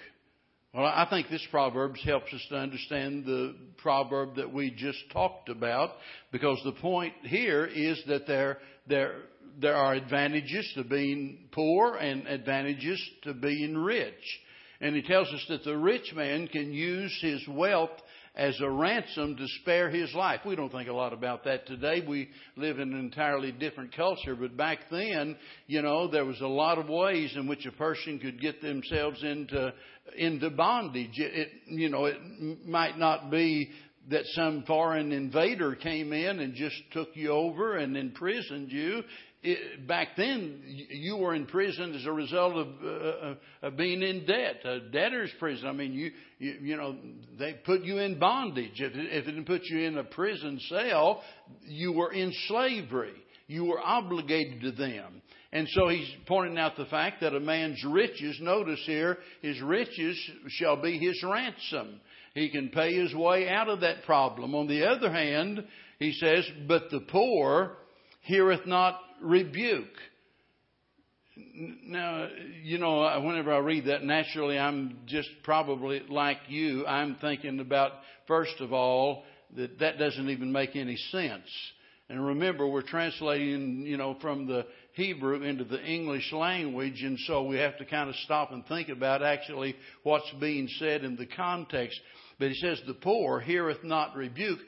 Well, 0.73 0.85
I 0.85 1.05
think 1.07 1.29
this 1.29 1.45
proverb 1.51 1.97
helps 1.97 2.33
us 2.33 2.43
to 2.49 2.55
understand 2.55 3.25
the 3.25 3.55
proverb 3.77 4.37
that 4.37 4.51
we 4.51 4.71
just 4.71 4.97
talked 5.11 5.49
about 5.49 5.91
because 6.31 6.59
the 6.63 6.71
point 6.71 7.13
here 7.21 7.65
is 7.65 8.01
that 8.07 8.25
there, 8.25 8.57
there, 8.87 9.17
there 9.61 9.75
are 9.75 9.93
advantages 9.93 10.71
to 10.73 10.83
being 10.83 11.49
poor 11.51 11.95
and 11.97 12.25
advantages 12.27 12.99
to 13.21 13.35
being 13.35 13.77
rich. 13.77 14.39
And 14.81 14.95
he 14.95 15.03
tells 15.03 15.27
us 15.27 15.45
that 15.49 15.63
the 15.63 15.77
rich 15.77 16.11
man 16.15 16.47
can 16.47 16.73
use 16.73 17.15
his 17.21 17.47
wealth 17.47 17.91
as 18.35 18.59
a 18.61 18.69
ransom 18.69 19.35
to 19.37 19.45
spare 19.61 19.89
his 19.89 20.13
life. 20.15 20.41
We 20.45 20.55
don't 20.55 20.71
think 20.71 20.89
a 20.89 20.93
lot 20.93 21.13
about 21.13 21.43
that 21.43 21.67
today. 21.67 22.03
We 22.07 22.29
live 22.55 22.79
in 22.79 22.93
an 22.93 22.99
entirely 22.99 23.51
different 23.51 23.95
culture. 23.95 24.35
But 24.35 24.57
back 24.57 24.79
then, 24.89 25.37
you 25.67 25.83
know, 25.83 26.07
there 26.07 26.25
was 26.25 26.41
a 26.41 26.47
lot 26.47 26.79
of 26.79 26.89
ways 26.89 27.33
in 27.35 27.47
which 27.47 27.65
a 27.67 27.71
person 27.71 28.19
could 28.19 28.41
get 28.41 28.61
themselves 28.61 29.23
into 29.23 29.73
into 30.17 30.49
bondage. 30.49 31.17
It, 31.17 31.49
you 31.67 31.89
know, 31.89 32.05
it 32.05 32.17
might 32.65 32.97
not 32.97 33.29
be 33.29 33.69
that 34.09 34.25
some 34.33 34.63
foreign 34.67 35.11
invader 35.11 35.75
came 35.75 36.11
in 36.11 36.39
and 36.39 36.55
just 36.55 36.75
took 36.91 37.09
you 37.13 37.29
over 37.29 37.77
and 37.77 37.95
imprisoned 37.95 38.71
you. 38.71 39.03
It, 39.45 39.85
back 39.85 40.09
then, 40.15 40.61
you 40.65 41.17
were 41.17 41.35
in 41.35 41.45
prison 41.45 41.93
as 41.95 42.05
a 42.05 42.11
result 42.13 42.55
of, 42.55 42.67
uh, 42.81 42.87
uh, 42.87 43.35
of 43.63 43.75
being 43.75 44.01
in 44.01 44.25
debt, 44.25 44.63
a 44.63 44.79
debtor's 44.89 45.31
prison. 45.37 45.67
I 45.67 45.73
mean, 45.73 45.91
you, 45.91 46.11
you, 46.39 46.55
you 46.61 46.77
know, 46.77 46.95
they 47.37 47.53
put 47.65 47.83
you 47.83 47.97
in 47.97 48.19
bondage. 48.19 48.79
If 48.79 48.95
it, 48.95 49.05
if 49.11 49.27
it 49.27 49.31
didn't 49.31 49.45
put 49.45 49.63
you 49.65 49.79
in 49.79 49.97
a 49.97 50.03
prison 50.05 50.59
cell, 50.69 51.21
you 51.67 51.91
were 51.91 52.13
in 52.13 52.31
slavery. 52.47 53.15
You 53.47 53.65
were 53.65 53.81
obligated 53.81 54.61
to 54.61 54.71
them. 54.71 55.21
And 55.51 55.67
so 55.69 55.89
he's 55.89 56.09
pointing 56.25 56.57
out 56.57 56.77
the 56.77 56.85
fact 56.85 57.19
that 57.19 57.35
a 57.35 57.39
man's 57.39 57.83
riches, 57.83 58.39
notice 58.41 58.81
here, 58.85 59.17
his 59.41 59.61
riches 59.61 60.17
shall 60.47 60.81
be 60.81 60.97
his 60.97 61.21
ransom. 61.21 61.99
He 62.33 62.49
can 62.49 62.69
pay 62.69 62.93
his 62.93 63.13
way 63.13 63.49
out 63.49 63.67
of 63.67 63.81
that 63.81 64.03
problem. 64.05 64.55
On 64.55 64.67
the 64.67 64.87
other 64.87 65.11
hand, 65.11 65.63
he 65.99 66.13
says, 66.13 66.45
but 66.67 66.89
the 66.89 67.01
poor 67.01 67.77
heareth 68.21 68.65
not 68.65 68.99
rebuke. 69.23 69.97
Now, 71.85 72.27
you 72.61 72.77
know, 72.77 73.19
whenever 73.21 73.53
I 73.53 73.57
read 73.57 73.85
that, 73.85 74.03
naturally 74.03 74.59
I'm 74.59 74.99
just 75.07 75.29
probably 75.43 76.01
like 76.07 76.37
you. 76.47 76.85
I'm 76.85 77.15
thinking 77.15 77.59
about, 77.59 77.93
first 78.27 78.59
of 78.59 78.71
all, 78.71 79.23
that 79.55 79.79
that 79.79 79.97
doesn't 79.97 80.29
even 80.29 80.51
make 80.51 80.75
any 80.75 80.97
sense. 81.11 81.49
And 82.09 82.23
remember, 82.23 82.67
we're 82.67 82.83
translating, 82.83 83.85
you 83.87 83.97
know, 83.97 84.17
from 84.21 84.45
the 84.45 84.65
Hebrew 84.93 85.41
into 85.41 85.63
the 85.63 85.83
English 85.83 86.31
language, 86.31 87.01
and 87.01 87.17
so 87.25 87.43
we 87.43 87.57
have 87.57 87.77
to 87.79 87.85
kind 87.85 88.09
of 88.09 88.15
stop 88.17 88.51
and 88.51 88.65
think 88.67 88.89
about 88.89 89.23
actually 89.23 89.75
what's 90.03 90.29
being 90.39 90.67
said 90.77 91.03
in 91.03 91.15
the 91.15 91.25
context. 91.25 91.99
But 92.37 92.49
he 92.49 92.55
says, 92.55 92.79
The 92.85 92.93
poor 92.93 93.39
heareth 93.39 93.83
not 93.83 94.15
rebuke. 94.15 94.59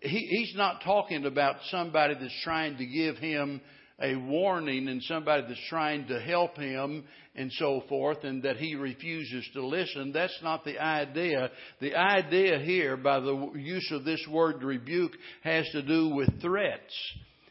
He, 0.00 0.18
he's 0.18 0.54
not 0.56 0.82
talking 0.84 1.26
about 1.26 1.56
somebody 1.70 2.14
that's 2.14 2.42
trying 2.42 2.78
to 2.78 2.86
give 2.86 3.16
him 3.16 3.60
a 4.00 4.16
warning 4.16 4.88
and 4.88 5.02
somebody 5.02 5.44
that's 5.46 5.68
trying 5.68 6.06
to 6.08 6.20
help 6.20 6.56
him 6.56 7.04
and 7.36 7.50
so 7.52 7.82
forth 7.88 8.24
and 8.24 8.42
that 8.42 8.56
he 8.56 8.74
refuses 8.74 9.48
to 9.54 9.64
listen. 9.64 10.12
That's 10.12 10.36
not 10.42 10.64
the 10.64 10.78
idea. 10.78 11.50
The 11.80 11.94
idea 11.94 12.58
here 12.58 12.96
by 12.96 13.20
the 13.20 13.52
use 13.56 13.88
of 13.92 14.04
this 14.04 14.24
word 14.30 14.62
rebuke 14.62 15.12
has 15.42 15.68
to 15.72 15.82
do 15.82 16.08
with 16.08 16.28
threats. 16.40 16.94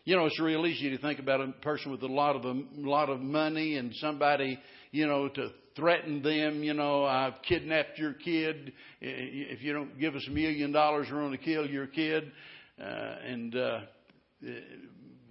You 0.06 0.18
know, 0.18 0.26
it's 0.26 0.40
real 0.40 0.66
easy 0.66 0.90
to 0.90 0.98
think 0.98 1.20
about 1.20 1.40
a 1.40 1.52
person 1.62 1.92
with 1.92 2.04
a 2.04 2.08
lot 2.08 2.36
of 2.36 2.44
a 2.44 2.62
lot 2.76 3.10
of 3.10 3.22
money 3.22 3.78
and 3.78 3.94
somebody, 3.96 4.60
you 4.92 5.08
know, 5.08 5.30
to 5.30 5.50
threaten 5.78 6.22
them. 6.22 6.62
You 6.62 6.74
know, 6.74 7.06
I've 7.06 7.42
kidnapped 7.48 7.98
your 7.98 8.12
kid. 8.12 8.74
If 9.00 9.64
you 9.64 9.72
don't 9.72 9.98
give 9.98 10.16
us 10.16 10.26
a 10.28 10.32
million 10.32 10.74
dollars, 10.74 11.08
we're 11.10 11.22
going 11.22 11.32
to 11.32 11.38
kill 11.38 11.66
your 11.66 11.88
kid. 11.88 12.32
Uh, 12.78 12.84
and 12.84 13.56
uh, 13.56 13.80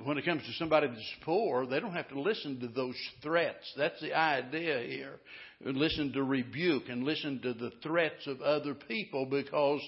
when 0.04 0.18
it 0.18 0.24
comes 0.24 0.42
to 0.42 0.52
somebody 0.54 0.88
that's 0.88 1.14
poor, 1.24 1.66
they 1.66 1.80
don't 1.80 1.92
have 1.92 2.08
to 2.08 2.20
listen 2.20 2.60
to 2.60 2.68
those 2.68 2.96
threats. 3.22 3.72
That's 3.76 4.00
the 4.00 4.14
idea 4.14 4.80
here. 4.80 5.18
Listen 5.64 6.12
to 6.12 6.24
rebuke 6.24 6.88
and 6.88 7.04
listen 7.04 7.40
to 7.42 7.54
the 7.54 7.70
threats 7.82 8.26
of 8.26 8.40
other 8.40 8.74
people 8.74 9.26
because 9.26 9.80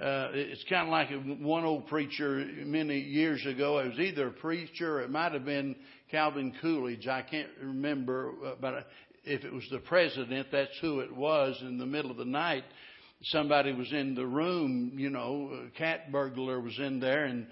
uh, 0.00 0.28
it's 0.32 0.64
kind 0.68 0.86
of 0.86 0.92
like 0.92 1.40
one 1.40 1.64
old 1.64 1.86
preacher 1.88 2.46
many 2.64 2.98
years 2.98 3.44
ago. 3.44 3.78
It 3.78 3.90
was 3.90 3.98
either 3.98 4.28
a 4.28 4.32
preacher, 4.32 5.00
it 5.00 5.10
might 5.10 5.32
have 5.32 5.44
been 5.44 5.76
Calvin 6.10 6.54
Coolidge. 6.62 7.06
I 7.06 7.22
can't 7.22 7.50
remember, 7.60 8.32
uh, 8.46 8.52
but 8.60 8.86
if 9.24 9.44
it 9.44 9.52
was 9.52 9.66
the 9.70 9.80
president, 9.80 10.48
that's 10.50 10.78
who 10.80 11.00
it 11.00 11.14
was. 11.14 11.58
In 11.60 11.78
the 11.78 11.86
middle 11.86 12.10
of 12.10 12.16
the 12.16 12.24
night, 12.24 12.64
somebody 13.24 13.72
was 13.72 13.92
in 13.92 14.14
the 14.14 14.26
room. 14.26 14.92
You 14.96 15.10
know, 15.10 15.66
a 15.66 15.78
cat 15.78 16.10
burglar 16.10 16.60
was 16.60 16.78
in 16.78 17.00
there 17.00 17.24
and 17.24 17.46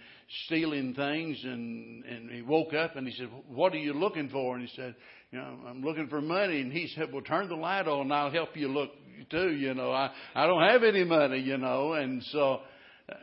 stealing 0.46 0.94
things, 0.94 1.38
and 1.44 2.04
and 2.04 2.30
he 2.30 2.42
woke 2.42 2.74
up 2.74 2.96
and 2.96 3.06
he 3.06 3.14
said, 3.14 3.28
"What 3.48 3.72
are 3.72 3.78
you 3.78 3.92
looking 3.92 4.28
for?" 4.28 4.56
And 4.56 4.66
he 4.66 4.74
said, 4.76 4.94
"You 5.30 5.38
know, 5.38 5.58
I'm 5.68 5.82
looking 5.82 6.08
for 6.08 6.20
money." 6.20 6.60
And 6.60 6.72
he 6.72 6.88
said, 6.96 7.12
"Well, 7.12 7.22
turn 7.22 7.48
the 7.48 7.56
light 7.56 7.86
on, 7.86 8.02
and 8.02 8.12
I'll 8.12 8.30
help 8.30 8.56
you 8.56 8.68
look 8.68 8.90
too. 9.30 9.52
You 9.52 9.74
know, 9.74 9.92
I 9.92 10.10
I 10.34 10.46
don't 10.46 10.62
have 10.62 10.82
any 10.82 11.04
money, 11.04 11.38
you 11.38 11.58
know, 11.58 11.92
and 11.94 12.22
so. 12.24 12.60
Uh, 13.08 13.14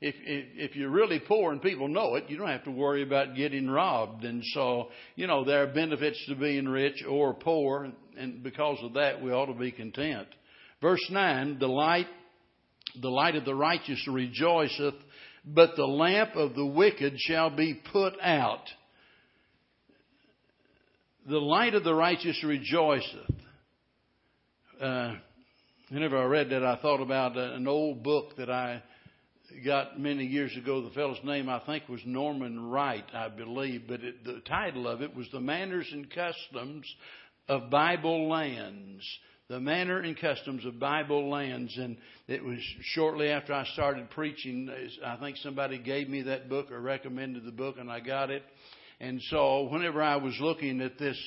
if, 0.00 0.14
if 0.24 0.70
if 0.70 0.76
you're 0.76 0.90
really 0.90 1.18
poor 1.18 1.50
and 1.50 1.60
people 1.60 1.88
know 1.88 2.14
it, 2.14 2.26
you 2.28 2.36
don't 2.38 2.46
have 2.46 2.62
to 2.64 2.70
worry 2.70 3.02
about 3.02 3.34
getting 3.34 3.68
robbed. 3.68 4.24
And 4.24 4.42
so, 4.54 4.90
you 5.16 5.26
know, 5.26 5.44
there 5.44 5.64
are 5.64 5.66
benefits 5.66 6.24
to 6.28 6.36
being 6.36 6.68
rich 6.68 7.02
or 7.04 7.34
poor, 7.34 7.90
and 8.16 8.42
because 8.44 8.78
of 8.84 8.94
that, 8.94 9.20
we 9.20 9.32
ought 9.32 9.46
to 9.46 9.58
be 9.58 9.72
content. 9.72 10.28
Verse 10.80 11.04
nine: 11.10 11.58
the 11.58 11.66
light, 11.66 12.06
the 13.00 13.08
light 13.08 13.34
of 13.34 13.44
the 13.44 13.56
righteous 13.56 14.00
rejoiceth, 14.08 14.94
but 15.54 15.76
the 15.76 15.86
lamp 15.86 16.36
of 16.36 16.54
the 16.54 16.66
wicked 16.66 17.14
shall 17.18 17.50
be 17.50 17.80
put 17.92 18.14
out. 18.20 18.64
The 21.28 21.38
light 21.38 21.74
of 21.74 21.84
the 21.84 21.94
righteous 21.94 22.42
rejoiceth. 22.44 23.34
Uh, 24.80 25.16
whenever 25.90 26.18
I 26.18 26.24
read 26.24 26.50
that, 26.50 26.64
I 26.64 26.76
thought 26.76 27.00
about 27.00 27.36
an 27.36 27.66
old 27.66 28.02
book 28.02 28.36
that 28.36 28.50
I 28.50 28.82
got 29.64 29.98
many 29.98 30.24
years 30.24 30.56
ago. 30.56 30.82
The 30.82 30.90
fellow's 30.90 31.18
name, 31.24 31.48
I 31.48 31.60
think, 31.60 31.88
was 31.88 32.00
Norman 32.04 32.68
Wright, 32.68 33.04
I 33.12 33.28
believe, 33.28 33.84
but 33.88 34.02
it, 34.02 34.24
the 34.24 34.40
title 34.46 34.86
of 34.86 35.02
it 35.02 35.14
was 35.16 35.26
The 35.32 35.40
Manners 35.40 35.88
and 35.92 36.08
Customs 36.10 36.86
of 37.48 37.70
Bible 37.70 38.28
Lands. 38.28 39.02
The 39.48 39.60
Manner 39.60 40.00
and 40.00 40.14
Customs 40.14 40.66
of 40.66 40.78
Bible 40.78 41.30
Lands. 41.30 41.74
And 41.78 41.96
it 42.26 42.44
was 42.44 42.58
shortly 42.92 43.30
after 43.30 43.54
I 43.54 43.64
started 43.72 44.10
preaching, 44.10 44.70
I 45.02 45.16
think 45.16 45.38
somebody 45.38 45.78
gave 45.78 46.08
me 46.08 46.22
that 46.22 46.50
book 46.50 46.70
or 46.70 46.80
recommended 46.80 47.44
the 47.44 47.52
book, 47.52 47.76
and 47.78 47.90
I 47.90 48.00
got 48.00 48.30
it. 48.30 48.42
And 49.00 49.22
so 49.30 49.68
whenever 49.70 50.02
I 50.02 50.16
was 50.16 50.36
looking 50.38 50.82
at 50.82 50.98
this 50.98 51.18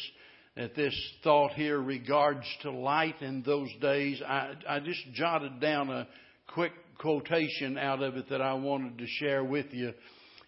at 0.57 0.75
this 0.75 0.93
thought 1.23 1.53
here 1.53 1.79
regards 1.79 2.45
to 2.61 2.71
light 2.71 3.21
in 3.21 3.41
those 3.41 3.69
days, 3.79 4.21
I, 4.21 4.53
I 4.67 4.79
just 4.81 4.99
jotted 5.13 5.59
down 5.59 5.89
a 5.89 6.07
quick 6.53 6.73
quotation 6.99 7.77
out 7.77 8.03
of 8.03 8.17
it 8.17 8.29
that 8.29 8.41
I 8.41 8.53
wanted 8.53 8.97
to 8.99 9.07
share 9.07 9.43
with 9.43 9.67
you. 9.71 9.93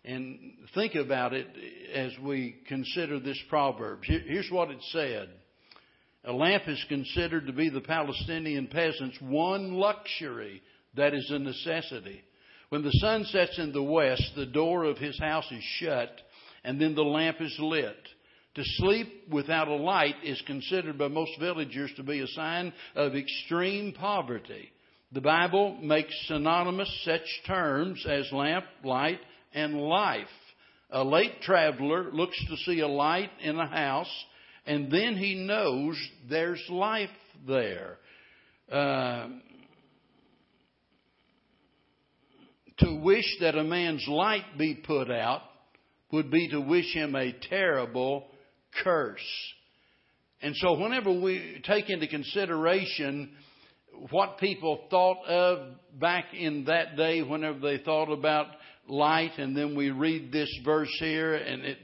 And 0.06 0.38
think 0.76 0.96
about 0.96 1.34
it 1.34 1.48
as 1.96 2.12
we 2.22 2.58
consider 2.68 3.20
this 3.20 3.40
proverb. 3.50 4.02
Here's 4.04 4.52
what 4.52 4.70
it 4.70 4.80
said. 4.92 5.30
A 6.26 6.32
lamp 6.32 6.64
is 6.68 6.84
considered 6.88 7.48
to 7.48 7.54
be 7.54 7.70
the 7.70 7.82
Palestinian 7.82 8.68
peasant's 8.68 9.20
one 9.22 9.74
luxury 9.74 10.62
that 10.96 11.14
is 11.14 11.30
a 11.30 11.40
necessity. 11.40 12.22
When 12.70 12.82
the 12.82 12.92
sun 12.92 13.26
sets 13.26 13.60
in 13.60 13.72
the 13.72 13.84
west, 13.84 14.32
the 14.36 14.46
door 14.46 14.86
of 14.86 14.98
his 14.98 15.20
house 15.20 15.52
is 15.52 15.64
shut, 15.80 16.10
and 16.64 16.80
then 16.80 16.96
the 16.96 17.04
lamp 17.04 17.42
is 17.42 17.56
lit. 17.60 17.98
To 18.56 18.64
sleep 18.64 19.28
without 19.30 19.68
a 19.68 19.76
light 19.76 20.16
is 20.24 20.42
considered 20.46 20.98
by 20.98 21.08
most 21.08 21.32
villagers 21.40 21.92
to 21.98 22.04
be 22.04 22.20
a 22.20 22.28
sign 22.28 22.72
of 22.96 23.16
extreme 23.16 23.94
poverty. 23.94 24.72
The 25.12 25.22
Bible 25.22 25.78
makes 25.82 26.14
synonymous 26.28 26.90
such 27.04 27.42
terms 27.46 28.06
as 28.08 28.32
lamp, 28.32 28.66
light, 28.84 29.20
and 29.54 29.80
life. 29.80 30.28
A 30.90 31.04
late 31.04 31.42
traveler 31.42 32.12
looks 32.12 32.38
to 32.48 32.58
see 32.58 32.80
a 32.80 32.88
light 32.88 33.32
in 33.42 33.58
a 33.58 33.68
house, 33.68 34.26
and 34.66 34.92
then 34.92 35.16
he 35.16 35.36
knows 35.36 35.98
there's 36.30 36.64
life 36.70 37.10
there. 37.48 37.98
Uh, 38.72 39.28
to 42.80 43.00
wish 43.02 43.26
that 43.42 43.56
a 43.56 43.64
man's 43.64 44.06
light 44.08 44.58
be 44.58 44.76
put 44.76 45.12
out 45.12 45.42
would 46.12 46.32
be 46.32 46.50
to 46.50 46.60
wish 46.60 46.94
him 46.94 47.16
a 47.16 47.34
terrible 47.50 48.28
curse. 48.84 49.20
And 50.42 50.56
so 50.58 50.74
whenever 50.80 51.12
we 51.12 51.62
take 51.66 51.90
into 51.90 52.08
consideration 52.08 53.32
what 54.12 54.38
people 54.38 54.86
thought 54.90 55.26
of 55.26 55.76
back 56.00 56.26
in 56.34 56.66
that 56.66 56.98
day, 56.98 57.22
whenever 57.22 57.60
they 57.60 57.78
thought 57.78 58.12
about 58.12 58.48
light, 58.88 59.38
and 59.38 59.56
then 59.56 59.76
we 59.76 59.92
read 59.92 60.32
this 60.32 60.50
verse 60.66 60.94
here, 61.00 61.36
and 61.36 61.64
it, 61.64 61.78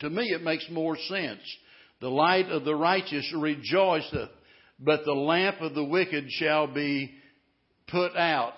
to 0.00 0.10
me 0.10 0.24
it 0.24 0.42
makes 0.42 0.66
more 0.70 0.96
sense. 0.96 1.40
The 2.00 2.10
light 2.10 2.46
of 2.50 2.64
the 2.64 2.74
righteous 2.74 3.32
rejoiceth. 3.36 4.30
but 4.78 5.04
the 5.04 5.12
lamp 5.12 5.60
of 5.60 5.74
the 5.74 5.84
wicked 5.84 6.30
shall 6.30 6.66
be 6.66 7.14
put 7.88 8.14
out. 8.16 8.54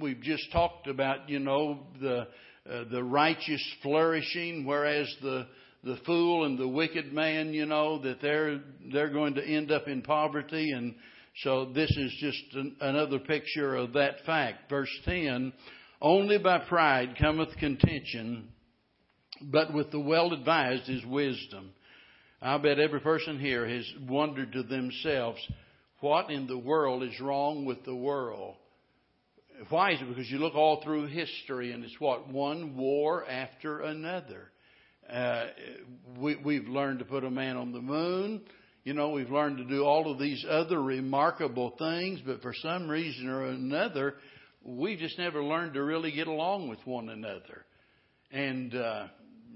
We've 0.00 0.20
just 0.20 0.52
talked 0.52 0.86
about, 0.86 1.28
you 1.28 1.40
know, 1.40 1.80
the 2.00 2.28
uh, 2.70 2.84
the 2.90 3.02
righteous 3.02 3.64
flourishing, 3.82 4.64
whereas 4.66 5.12
the 5.22 5.46
the 5.84 5.96
fool 6.04 6.44
and 6.44 6.58
the 6.58 6.68
wicked 6.68 7.12
man, 7.12 7.54
you 7.54 7.66
know, 7.66 7.98
that 8.02 8.20
they're 8.20 8.60
they're 8.92 9.10
going 9.10 9.34
to 9.34 9.44
end 9.44 9.72
up 9.72 9.88
in 9.88 10.02
poverty, 10.02 10.72
and 10.72 10.94
so 11.42 11.66
this 11.66 11.90
is 11.90 12.14
just 12.20 12.54
an, 12.54 12.76
another 12.80 13.18
picture 13.18 13.74
of 13.74 13.94
that 13.94 14.24
fact. 14.26 14.68
Verse 14.68 14.90
ten: 15.04 15.52
Only 16.00 16.38
by 16.38 16.58
pride 16.58 17.16
cometh 17.18 17.56
contention, 17.56 18.48
but 19.40 19.72
with 19.72 19.90
the 19.90 20.00
well 20.00 20.32
advised 20.32 20.88
is 20.88 21.04
wisdom. 21.06 21.70
I 22.40 22.56
bet 22.58 22.78
every 22.78 23.00
person 23.00 23.40
here 23.40 23.66
has 23.66 23.84
wondered 24.08 24.52
to 24.52 24.62
themselves, 24.62 25.40
what 26.00 26.30
in 26.30 26.46
the 26.46 26.58
world 26.58 27.02
is 27.02 27.20
wrong 27.20 27.64
with 27.64 27.84
the 27.84 27.94
world? 27.94 28.54
Why 29.70 29.92
is 29.92 30.00
it? 30.00 30.08
Because 30.08 30.30
you 30.30 30.38
look 30.38 30.54
all 30.54 30.80
through 30.82 31.06
history 31.06 31.72
and 31.72 31.82
it's 31.82 31.98
what? 31.98 32.28
One 32.28 32.76
war 32.76 33.28
after 33.28 33.80
another. 33.80 34.52
Uh, 35.12 35.46
we, 36.16 36.36
we've 36.36 36.68
learned 36.68 37.00
to 37.00 37.04
put 37.04 37.24
a 37.24 37.30
man 37.30 37.56
on 37.56 37.72
the 37.72 37.80
moon. 37.80 38.42
You 38.84 38.94
know, 38.94 39.10
we've 39.10 39.30
learned 39.30 39.58
to 39.58 39.64
do 39.64 39.82
all 39.82 40.10
of 40.10 40.20
these 40.20 40.44
other 40.48 40.80
remarkable 40.80 41.74
things, 41.76 42.20
but 42.24 42.40
for 42.40 42.52
some 42.62 42.88
reason 42.88 43.28
or 43.28 43.46
another, 43.46 44.14
we've 44.62 44.98
just 45.00 45.18
never 45.18 45.42
learned 45.42 45.74
to 45.74 45.82
really 45.82 46.12
get 46.12 46.28
along 46.28 46.68
with 46.68 46.78
one 46.84 47.08
another. 47.08 47.64
And 48.30 48.74
uh, 48.76 49.06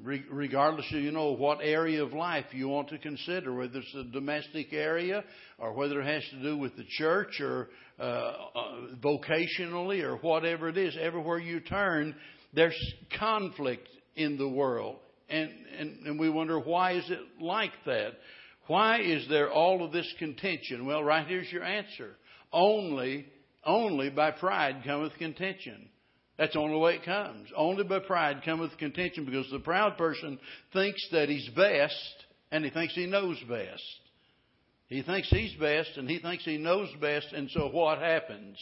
regardless 0.02 0.86
of, 0.92 1.00
you 1.00 1.12
know, 1.12 1.32
what 1.32 1.58
area 1.62 2.02
of 2.02 2.12
life 2.12 2.46
you 2.52 2.68
want 2.68 2.88
to 2.88 2.98
consider, 2.98 3.54
whether 3.54 3.78
it's 3.78 3.94
a 3.94 4.04
domestic 4.12 4.72
area 4.72 5.22
or 5.58 5.72
whether 5.72 6.00
it 6.00 6.06
has 6.06 6.24
to 6.30 6.42
do 6.42 6.56
with 6.56 6.76
the 6.76 6.84
church 6.98 7.40
or 7.40 7.68
uh, 8.00 8.02
uh, 8.02 8.34
vocationally 9.02 10.02
or 10.02 10.16
whatever 10.16 10.68
it 10.68 10.76
is, 10.76 10.96
everywhere 11.00 11.38
you 11.38 11.60
turn, 11.60 12.14
there's 12.52 12.76
conflict 13.18 13.88
in 14.16 14.38
the 14.38 14.48
world. 14.48 14.96
And, 15.28 15.50
and, 15.78 16.06
and 16.06 16.20
we 16.20 16.28
wonder, 16.28 16.58
why 16.58 16.92
is 16.92 17.08
it 17.08 17.20
like 17.40 17.72
that? 17.86 18.12
Why 18.66 19.00
is 19.00 19.26
there 19.28 19.50
all 19.50 19.84
of 19.84 19.92
this 19.92 20.12
contention? 20.18 20.84
Well, 20.84 21.02
right 21.02 21.26
here's 21.26 21.50
your 21.50 21.64
answer. 21.64 22.16
Only, 22.52 23.26
only 23.64 24.10
by 24.10 24.32
pride 24.32 24.82
cometh 24.84 25.14
contention. 25.18 25.88
That's 26.38 26.54
the 26.54 26.60
only 26.60 26.78
way 26.78 26.94
it 26.94 27.04
comes. 27.04 27.48
Only 27.54 27.84
by 27.84 28.00
pride 28.00 28.42
cometh 28.44 28.76
contention 28.78 29.24
because 29.24 29.50
the 29.50 29.58
proud 29.58 29.96
person 29.96 30.38
thinks 30.72 31.06
that 31.12 31.28
he's 31.28 31.48
best 31.50 32.24
and 32.50 32.64
he 32.64 32.70
thinks 32.70 32.94
he 32.94 33.06
knows 33.06 33.38
best. 33.48 33.82
He 34.88 35.02
thinks 35.02 35.28
he's 35.30 35.54
best 35.54 35.96
and 35.96 36.08
he 36.08 36.18
thinks 36.18 36.44
he 36.44 36.58
knows 36.58 36.88
best, 37.00 37.32
and 37.32 37.50
so 37.50 37.68
what 37.68 37.98
happens? 37.98 38.58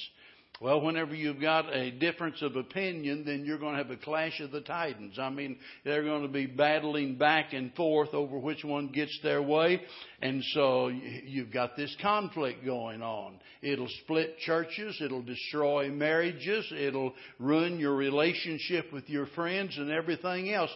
Well, 0.62 0.82
whenever 0.82 1.14
you've 1.14 1.40
got 1.40 1.74
a 1.74 1.90
difference 1.90 2.42
of 2.42 2.54
opinion, 2.54 3.24
then 3.24 3.46
you're 3.46 3.56
going 3.56 3.78
to 3.78 3.82
have 3.82 3.90
a 3.90 3.96
clash 3.96 4.40
of 4.40 4.50
the 4.50 4.60
titans. 4.60 5.18
I 5.18 5.30
mean, 5.30 5.56
they're 5.86 6.04
going 6.04 6.20
to 6.20 6.28
be 6.28 6.44
battling 6.44 7.16
back 7.16 7.54
and 7.54 7.74
forth 7.74 8.12
over 8.12 8.38
which 8.38 8.62
one 8.62 8.88
gets 8.88 9.18
their 9.22 9.40
way. 9.40 9.80
And 10.20 10.44
so 10.52 10.88
you've 10.88 11.50
got 11.50 11.78
this 11.78 11.96
conflict 12.02 12.62
going 12.62 13.00
on. 13.00 13.40
It'll 13.62 13.88
split 14.04 14.36
churches. 14.40 15.00
It'll 15.02 15.22
destroy 15.22 15.88
marriages. 15.88 16.70
It'll 16.76 17.14
ruin 17.38 17.80
your 17.80 17.96
relationship 17.96 18.92
with 18.92 19.08
your 19.08 19.28
friends 19.28 19.78
and 19.78 19.90
everything 19.90 20.52
else. 20.52 20.70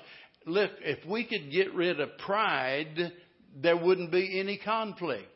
Look, 0.46 0.70
if 0.80 1.04
we 1.06 1.24
could 1.24 1.52
get 1.52 1.74
rid 1.74 2.00
of 2.00 2.16
pride, 2.24 3.12
there 3.60 3.76
wouldn't 3.76 4.10
be 4.10 4.40
any 4.40 4.56
conflict. 4.56 5.33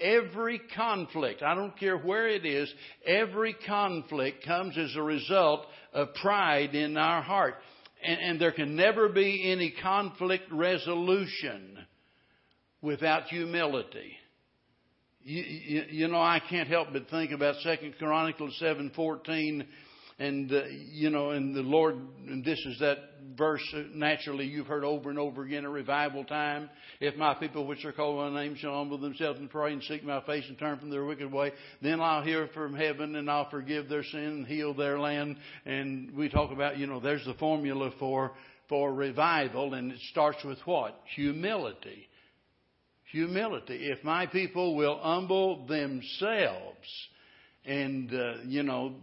Every 0.00 0.60
conflict, 0.76 1.42
I 1.42 1.54
don't 1.54 1.76
care 1.78 1.96
where 1.96 2.28
it 2.28 2.46
is, 2.46 2.72
every 3.04 3.54
conflict 3.66 4.44
comes 4.44 4.76
as 4.78 4.94
a 4.96 5.02
result 5.02 5.66
of 5.92 6.14
pride 6.14 6.74
in 6.74 6.96
our 6.96 7.22
heart. 7.22 7.54
And, 8.02 8.20
and 8.20 8.40
there 8.40 8.52
can 8.52 8.76
never 8.76 9.08
be 9.08 9.50
any 9.50 9.74
conflict 9.82 10.52
resolution 10.52 11.78
without 12.80 13.24
humility. 13.24 14.12
You, 15.22 15.42
you, 15.42 15.84
you, 15.90 16.08
know, 16.08 16.20
I 16.20 16.40
can't 16.48 16.68
help 16.68 16.88
but 16.92 17.10
think 17.10 17.32
about 17.32 17.56
Second 17.56 17.96
Chronicles 17.98 18.56
seven 18.58 18.92
fourteen 18.94 19.66
and, 20.18 20.52
uh, 20.52 20.64
you 20.90 21.10
know, 21.10 21.30
and 21.30 21.54
the 21.54 21.62
Lord, 21.62 21.96
and 22.26 22.44
this 22.44 22.58
is 22.66 22.78
that 22.80 22.98
verse 23.36 23.62
naturally 23.94 24.46
you've 24.46 24.66
heard 24.66 24.82
over 24.82 25.10
and 25.10 25.18
over 25.18 25.44
again 25.44 25.64
at 25.64 25.70
revival 25.70 26.24
time. 26.24 26.68
If 27.00 27.16
my 27.16 27.34
people 27.34 27.66
which 27.66 27.84
are 27.84 27.92
called 27.92 28.16
by 28.16 28.28
my 28.30 28.44
name 28.44 28.56
shall 28.56 28.74
humble 28.74 28.98
themselves 28.98 29.38
and 29.38 29.48
pray 29.48 29.72
and 29.72 29.82
seek 29.84 30.02
my 30.02 30.20
face 30.22 30.44
and 30.48 30.58
turn 30.58 30.78
from 30.78 30.90
their 30.90 31.04
wicked 31.04 31.32
way, 31.32 31.52
then 31.80 32.00
I'll 32.00 32.24
hear 32.24 32.48
from 32.52 32.74
heaven 32.74 33.14
and 33.14 33.30
I'll 33.30 33.48
forgive 33.48 33.88
their 33.88 34.02
sin 34.02 34.20
and 34.20 34.46
heal 34.46 34.74
their 34.74 34.98
land. 34.98 35.36
And 35.64 36.16
we 36.16 36.28
talk 36.28 36.50
about, 36.50 36.78
you 36.78 36.88
know, 36.88 36.98
there's 36.98 37.24
the 37.24 37.34
formula 37.34 37.92
for, 38.00 38.32
for 38.68 38.92
revival 38.92 39.74
and 39.74 39.92
it 39.92 40.00
starts 40.10 40.42
with 40.44 40.58
what? 40.64 41.00
Humility. 41.14 42.08
Humility. 43.12 43.86
If 43.86 44.02
my 44.02 44.26
people 44.26 44.74
will 44.74 44.98
humble 44.98 45.64
themselves, 45.66 46.88
and, 47.68 48.12
uh, 48.14 48.32
you 48.46 48.62
know, 48.62 48.94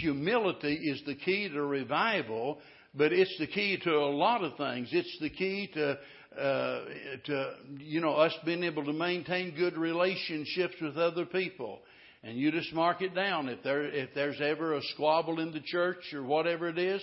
humility 0.00 0.74
is 0.74 1.02
the 1.04 1.14
key 1.14 1.48
to 1.50 1.62
revival, 1.62 2.58
but 2.94 3.12
it's 3.12 3.36
the 3.38 3.46
key 3.46 3.78
to 3.84 3.90
a 3.90 4.10
lot 4.10 4.42
of 4.42 4.56
things. 4.56 4.88
It's 4.92 5.18
the 5.20 5.28
key 5.28 5.70
to, 5.74 5.98
uh, 6.40 6.84
to, 7.26 7.54
you 7.78 8.00
know, 8.00 8.14
us 8.14 8.32
being 8.46 8.64
able 8.64 8.84
to 8.86 8.94
maintain 8.94 9.54
good 9.54 9.76
relationships 9.76 10.74
with 10.80 10.96
other 10.96 11.26
people. 11.26 11.80
And 12.22 12.38
you 12.38 12.50
just 12.50 12.72
mark 12.72 13.02
it 13.02 13.14
down. 13.14 13.50
If 13.50 13.62
there, 13.62 13.82
if 13.82 14.14
there's 14.14 14.40
ever 14.40 14.74
a 14.74 14.82
squabble 14.94 15.40
in 15.40 15.52
the 15.52 15.60
church 15.60 16.14
or 16.14 16.22
whatever 16.22 16.68
it 16.68 16.78
is, 16.78 17.02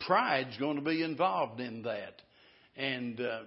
pride's 0.00 0.56
going 0.56 0.76
to 0.76 0.82
be 0.82 1.02
involved 1.02 1.60
in 1.60 1.82
that. 1.82 2.22
And, 2.76 3.20
uh, 3.20 3.40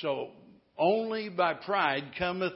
so 0.00 0.30
only 0.78 1.28
by 1.28 1.54
pride 1.54 2.12
cometh 2.18 2.54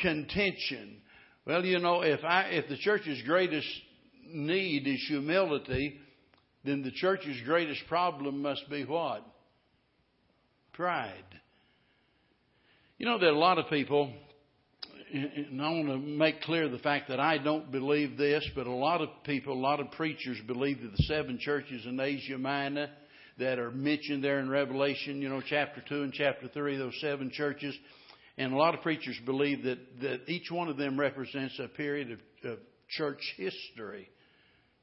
contention. 0.00 1.00
Well, 1.48 1.64
you 1.64 1.78
know, 1.78 2.02
if 2.02 2.22
I 2.24 2.48
if 2.50 2.68
the 2.68 2.76
church's 2.76 3.22
greatest 3.22 3.66
need 4.30 4.86
is 4.86 5.02
humility, 5.08 5.98
then 6.62 6.82
the 6.82 6.90
church's 6.90 7.40
greatest 7.46 7.80
problem 7.88 8.42
must 8.42 8.68
be 8.68 8.84
what? 8.84 9.24
Pride. 10.74 11.24
You 12.98 13.06
know, 13.06 13.18
there 13.18 13.30
are 13.30 13.34
a 13.34 13.38
lot 13.38 13.56
of 13.56 13.70
people, 13.70 14.12
and 15.10 15.62
I 15.62 15.70
want 15.70 15.88
to 15.88 15.96
make 15.96 16.42
clear 16.42 16.68
the 16.68 16.80
fact 16.80 17.08
that 17.08 17.18
I 17.18 17.38
don't 17.38 17.72
believe 17.72 18.18
this, 18.18 18.46
but 18.54 18.66
a 18.66 18.70
lot 18.70 19.00
of 19.00 19.08
people, 19.24 19.54
a 19.54 19.58
lot 19.58 19.80
of 19.80 19.90
preachers 19.92 20.36
believe 20.46 20.82
that 20.82 20.94
the 20.98 21.04
seven 21.04 21.38
churches 21.38 21.86
in 21.86 21.98
Asia 21.98 22.36
Minor 22.36 22.90
that 23.38 23.58
are 23.58 23.70
mentioned 23.70 24.22
there 24.22 24.40
in 24.40 24.50
Revelation, 24.50 25.22
you 25.22 25.30
know, 25.30 25.40
chapter 25.40 25.82
2 25.88 26.02
and 26.02 26.12
chapter 26.12 26.48
3, 26.48 26.76
those 26.76 26.98
seven 27.00 27.30
churches, 27.30 27.74
and 28.38 28.52
a 28.52 28.56
lot 28.56 28.74
of 28.74 28.82
preachers 28.82 29.18
believe 29.26 29.64
that, 29.64 29.78
that 30.00 30.20
each 30.28 30.50
one 30.50 30.68
of 30.68 30.76
them 30.76 30.98
represents 30.98 31.58
a 31.58 31.66
period 31.66 32.12
of, 32.12 32.50
of 32.50 32.58
church 32.88 33.20
history. 33.36 34.08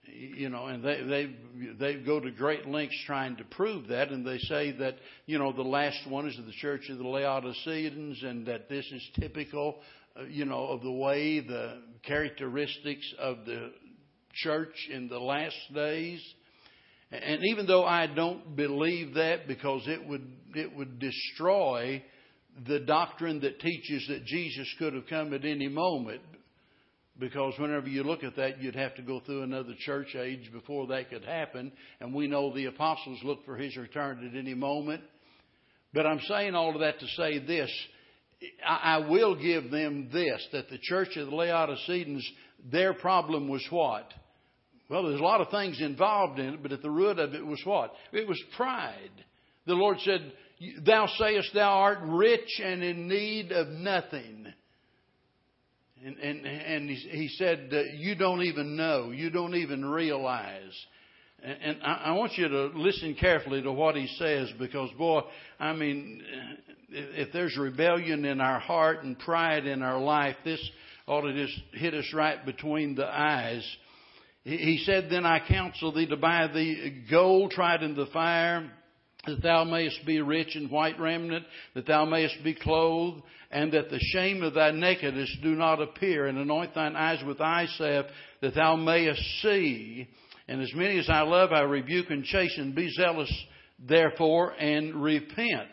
You 0.08 0.50
know, 0.50 0.68
and 0.68 0.84
they, 0.84 1.02
they, 1.02 1.36
they 1.80 2.04
go 2.04 2.20
to 2.20 2.30
great 2.30 2.68
lengths 2.68 3.02
trying 3.08 3.38
to 3.38 3.44
prove 3.46 3.88
that, 3.88 4.10
and 4.10 4.28
they 4.28 4.38
say 4.38 4.72
that, 4.74 4.98
you 5.26 5.40
know, 5.40 5.52
the 5.52 5.64
last 5.64 5.98
one 6.08 6.28
is 6.28 6.36
the 6.36 6.52
church 6.52 6.90
of 6.92 7.00
the 7.00 7.08
Laodiceans, 7.08 8.22
and 8.22 8.46
that 8.46 8.70
this 8.70 8.86
is 8.92 9.10
typical, 9.20 9.78
uh, 10.20 10.26
you 10.26 10.46
know, 10.46 10.68
of 10.68 10.84
the 10.84 10.92
way, 10.92 11.40
the 11.40 11.82
characteristics 12.06 13.12
of 13.18 13.46
the 13.46 13.72
church 14.34 14.76
in 14.92 15.08
the 15.08 15.18
last 15.18 15.56
days. 15.74 16.22
And 17.12 17.44
even 17.46 17.66
though 17.66 17.86
I 17.86 18.06
don't 18.06 18.56
believe 18.56 19.16
that 19.16 19.48
because 19.48 19.88
it 19.88 20.08
would, 20.08 20.28
it 20.54 20.76
would 20.76 21.00
destroy 21.00 22.04
the 22.68 22.80
doctrine 22.80 23.42
that 23.42 23.60
teaches 23.60 24.06
that 24.08 24.26
Jesus 24.26 24.68
could 24.80 24.94
have 24.94 25.08
come 25.08 25.34
at 25.34 25.46
any 25.46 25.68
moment, 25.68 26.22
because 27.20 27.54
whenever 27.58 27.88
you 27.88 28.04
look 28.04 28.24
at 28.24 28.36
that, 28.36 28.62
you'd 28.62 28.76
have 28.76 28.96
to 28.96 29.02
go 29.02 29.20
through 29.20 29.44
another 29.44 29.74
church 29.80 30.16
age 30.16 30.52
before 30.52 30.88
that 30.88 31.10
could 31.10 31.24
happen. 31.24 31.72
And 32.00 32.14
we 32.14 32.28
know 32.28 32.54
the 32.54 32.66
apostles 32.66 33.20
looked 33.24 33.46
for 33.46 33.56
his 33.56 33.76
return 33.78 34.28
at 34.30 34.38
any 34.38 34.54
moment. 34.54 35.02
But 35.94 36.06
I'm 36.06 36.20
saying 36.28 36.56
all 36.56 36.74
of 36.74 36.82
that 36.82 37.00
to 37.00 37.08
say 37.16 37.40
this. 37.40 37.72
I 38.68 38.98
will 38.98 39.36
give 39.36 39.72
them 39.72 40.10
this, 40.12 40.46
that 40.52 40.70
the 40.70 40.78
church 40.82 41.16
of 41.16 41.28
the 41.28 41.36
Laodiceans, 41.36 42.30
their 42.70 42.94
problem 42.94 43.48
was 43.48 43.66
what? 43.70 44.12
Well, 44.90 45.04
there's 45.08 45.22
a 45.22 45.24
lot 45.24 45.42
of 45.42 45.50
things 45.50 45.80
involved 45.80 46.38
in 46.38 46.56
it, 46.56 46.62
but 46.62 46.74
at 46.74 46.82
the 46.82 46.92
root 46.92 47.18
of 47.18 47.34
it 47.34 47.46
was 47.46 47.62
what? 47.64 47.94
It 48.12 48.28
was 48.28 48.40
pride. 48.58 49.10
The 49.66 49.74
Lord 49.74 49.98
said, 50.02 50.34
Thou 50.86 51.08
sayest 51.18 51.54
thou 51.54 51.70
art 51.70 52.00
rich 52.04 52.62
and 52.64 52.84
in 52.84 53.08
need 53.08 53.52
of 53.52 53.68
nothing. 53.68 54.48
And, 56.04 56.18
and, 56.18 56.46
and 56.46 56.90
he, 56.90 56.96
he 56.96 57.28
said, 57.30 57.72
You 57.96 58.16
don't 58.16 58.44
even 58.44 58.76
know. 58.76 59.12
You 59.12 59.30
don't 59.30 59.56
even 59.56 59.84
realize. 59.84 60.74
And, 61.44 61.58
and 61.62 61.84
I, 61.84 61.94
I 62.06 62.12
want 62.14 62.38
you 62.38 62.48
to 62.48 62.66
listen 62.76 63.16
carefully 63.20 63.62
to 63.62 63.72
what 63.72 63.96
he 63.96 64.08
says 64.18 64.50
because, 64.60 64.90
boy, 64.98 65.22
I 65.60 65.74
mean, 65.74 66.22
if 66.90 67.34
there's 67.34 67.58
rebellion 67.58 68.24
in 68.26 68.40
our 68.40 68.60
heart 68.60 69.04
and 69.04 69.18
pride 69.18 69.66
in 69.66 69.82
our 69.82 70.00
life, 70.00 70.36
this 70.46 70.62
ought 71.08 71.22
to 71.22 71.34
just 71.34 71.60
hit 71.74 71.94
us 71.94 72.12
right 72.14 72.46
between 72.46 72.96
the 72.96 73.06
eyes. 73.06 73.66
He 74.44 74.84
said, 74.86 75.08
Then 75.10 75.26
I 75.26 75.40
counsel 75.48 75.92
thee 75.92 76.08
to 76.08 76.18
buy 76.18 76.48
thee 76.54 77.04
gold 77.10 77.52
tried 77.52 77.84
in 77.84 77.96
the 77.96 78.06
fire, 78.08 78.70
that 79.28 79.42
thou 79.42 79.64
mayest 79.64 80.06
be 80.06 80.22
rich 80.22 80.56
in 80.56 80.70
white 80.70 81.00
raiment, 81.00 81.46
that 81.74 81.86
thou 81.86 82.06
mayest 82.06 82.44
be 82.44 82.54
clothed, 82.54 83.22
and 83.52 83.72
that 83.72 83.90
the 83.90 84.00
shame 84.00 84.44
of 84.44 84.54
thy 84.54 84.72
nakedness 84.72 85.38
do 85.42 85.56
not 85.56 85.82
appear, 85.82 86.28
and 86.28 86.38
anoint 86.38 86.74
thine 86.74 86.96
eyes 86.96 87.24
with 87.26 87.42
eye 87.42 87.68
salve, 87.78 88.06
that 88.42 88.56
thou 88.56 88.76
mayest 88.76 89.22
see. 89.42 90.08
And 90.48 90.62
as 90.62 90.72
many 90.76 91.00
as 91.00 91.10
I 91.10 91.22
love, 91.22 91.52
I 91.52 91.62
rebuke 91.62 92.10
and 92.10 92.24
chasten. 92.24 92.74
Be 92.74 92.90
zealous, 92.92 93.32
therefore, 93.80 94.52
and 94.60 94.96
repent. 94.96 95.70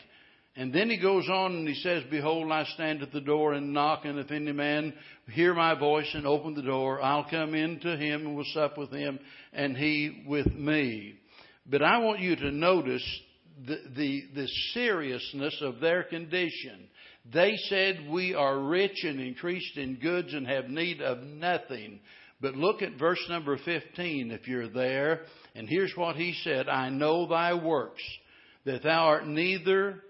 And 0.55 0.73
then 0.73 0.91
he 0.91 0.99
goes 0.99 1.29
on 1.31 1.53
and 1.53 1.69
he 1.69 1.75
says, 1.75 2.03
Behold, 2.11 2.53
I 2.53 2.65
stand 2.75 3.03
at 3.03 3.11
the 3.11 3.23
door 3.23 3.55
and 3.55 3.73
knock, 3.73 4.05
and 4.05 4.19
if 4.19 4.31
any 4.31 4.53
man 4.53 4.93
hear 5.31 5.55
my 5.55 5.79
voice 5.79 6.11
and 6.13 6.27
open 6.27 6.55
the 6.55 6.63
door, 6.63 7.01
I'll 7.03 7.29
come 7.29 7.55
in 7.55 7.81
to 7.81 7.97
him 7.97 8.27
and 8.27 8.37
will 8.37 8.45
sup 8.53 8.77
with 8.77 8.91
him, 8.91 9.19
and 9.53 9.77
he 9.77 10.25
with 10.27 10.53
me. 10.53 11.15
But 11.65 11.83
I 11.83 11.99
want 11.99 12.21
you 12.21 12.37
to 12.37 12.51
notice 12.51 13.05
the, 13.67 13.79
the, 13.97 14.25
the 14.35 14.49
seriousness 14.75 15.57
of 15.61 15.81
their 15.81 16.05
condition. 16.05 16.89
They 17.33 17.57
said, 17.69 18.09
We 18.11 18.35
are 18.35 18.59
rich 18.59 19.05
and 19.05 19.21
increased 19.21 19.77
in 19.77 19.97
goods 19.97 20.35
and 20.35 20.47
have 20.47 20.69
need 20.69 21.01
of 21.01 21.23
nothing. 21.23 22.01
But 22.41 22.57
look 22.57 22.83
at 22.83 22.99
verse 22.99 23.25
number 23.29 23.57
15 23.57 24.33
if 24.33 24.49
you're 24.49 24.69
there. 24.69 25.23
And 25.55 25.69
here's 25.69 25.93
what 25.97 26.17
he 26.17 26.35
said 26.43 26.69
I 26.69 26.89
know 26.89 27.27
thy 27.27 27.55
works, 27.55 28.03
that 28.65 28.83
thou 28.83 29.07
art 29.07 29.27
neither 29.27 30.03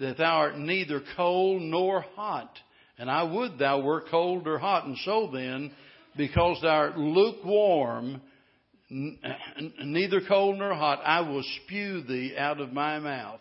that 0.00 0.18
thou 0.18 0.36
art 0.36 0.58
neither 0.58 1.02
cold 1.16 1.62
nor 1.62 2.02
hot. 2.14 2.58
And 2.98 3.10
I 3.10 3.22
would 3.24 3.58
thou 3.58 3.80
were 3.80 4.04
cold 4.10 4.46
or 4.46 4.58
hot. 4.58 4.86
And 4.86 4.96
so 5.04 5.30
then, 5.32 5.72
because 6.16 6.60
thou 6.62 6.68
art 6.68 6.98
lukewarm, 6.98 8.20
neither 8.92 10.20
cold 10.26 10.58
nor 10.58 10.74
hot, 10.74 11.00
I 11.04 11.20
will 11.22 11.44
spew 11.64 12.02
thee 12.02 12.34
out 12.36 12.60
of 12.60 12.72
my 12.72 12.98
mouth. 12.98 13.40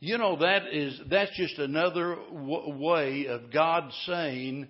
You 0.00 0.18
know, 0.18 0.36
that 0.36 0.72
is, 0.72 1.00
that's 1.10 1.34
just 1.36 1.58
another 1.58 2.16
w- 2.30 2.78
way 2.78 3.26
of 3.26 3.52
God 3.52 3.90
saying, 4.06 4.68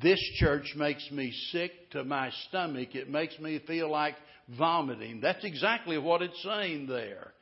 this 0.00 0.20
church 0.36 0.72
makes 0.76 1.08
me 1.10 1.32
sick 1.50 1.72
to 1.90 2.04
my 2.04 2.30
stomach. 2.48 2.94
It 2.94 3.10
makes 3.10 3.38
me 3.38 3.60
feel 3.66 3.90
like 3.90 4.14
vomiting. 4.56 5.20
That's 5.20 5.44
exactly 5.44 5.98
what 5.98 6.22
it's 6.22 6.42
saying 6.42 6.86
there. 6.86 7.32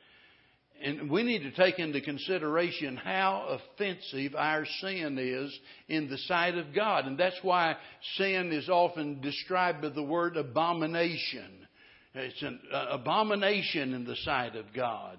And 0.82 1.10
we 1.10 1.22
need 1.22 1.42
to 1.42 1.50
take 1.52 1.78
into 1.78 2.00
consideration 2.00 2.96
how 2.96 3.60
offensive 3.76 4.34
our 4.34 4.64
sin 4.80 5.18
is 5.18 5.56
in 5.88 6.08
the 6.08 6.16
sight 6.18 6.56
of 6.56 6.74
God. 6.74 7.04
And 7.04 7.18
that's 7.18 7.38
why 7.42 7.76
sin 8.16 8.50
is 8.50 8.68
often 8.68 9.20
described 9.20 9.82
by 9.82 9.90
the 9.90 10.02
word 10.02 10.38
abomination. 10.38 11.66
It's 12.14 12.42
an 12.42 12.60
uh, 12.72 12.86
abomination 12.90 13.94
in 13.94 14.04
the 14.04 14.16
sight 14.16 14.56
of 14.56 14.66
God. 14.74 15.18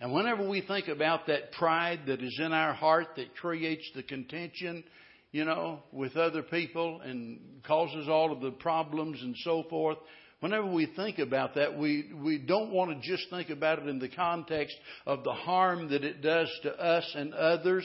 And 0.00 0.12
whenever 0.12 0.48
we 0.48 0.60
think 0.60 0.86
about 0.86 1.26
that 1.26 1.52
pride 1.52 2.00
that 2.06 2.22
is 2.22 2.38
in 2.40 2.52
our 2.52 2.72
heart 2.72 3.08
that 3.16 3.36
creates 3.36 3.90
the 3.96 4.04
contention, 4.04 4.84
you 5.32 5.44
know, 5.44 5.80
with 5.92 6.16
other 6.16 6.42
people 6.42 7.00
and 7.00 7.40
causes 7.66 8.08
all 8.08 8.30
of 8.30 8.40
the 8.40 8.52
problems 8.52 9.20
and 9.20 9.34
so 9.38 9.64
forth, 9.68 9.98
whenever 10.38 10.66
we 10.66 10.86
think 10.86 11.18
about 11.18 11.56
that, 11.56 11.76
we, 11.76 12.12
we 12.22 12.38
don't 12.38 12.70
want 12.70 12.90
to 12.90 13.08
just 13.08 13.28
think 13.30 13.50
about 13.50 13.80
it 13.80 13.88
in 13.88 13.98
the 13.98 14.08
context 14.08 14.76
of 15.06 15.24
the 15.24 15.32
harm 15.32 15.90
that 15.90 16.04
it 16.04 16.22
does 16.22 16.48
to 16.62 16.70
us 16.70 17.10
and 17.16 17.34
others. 17.34 17.84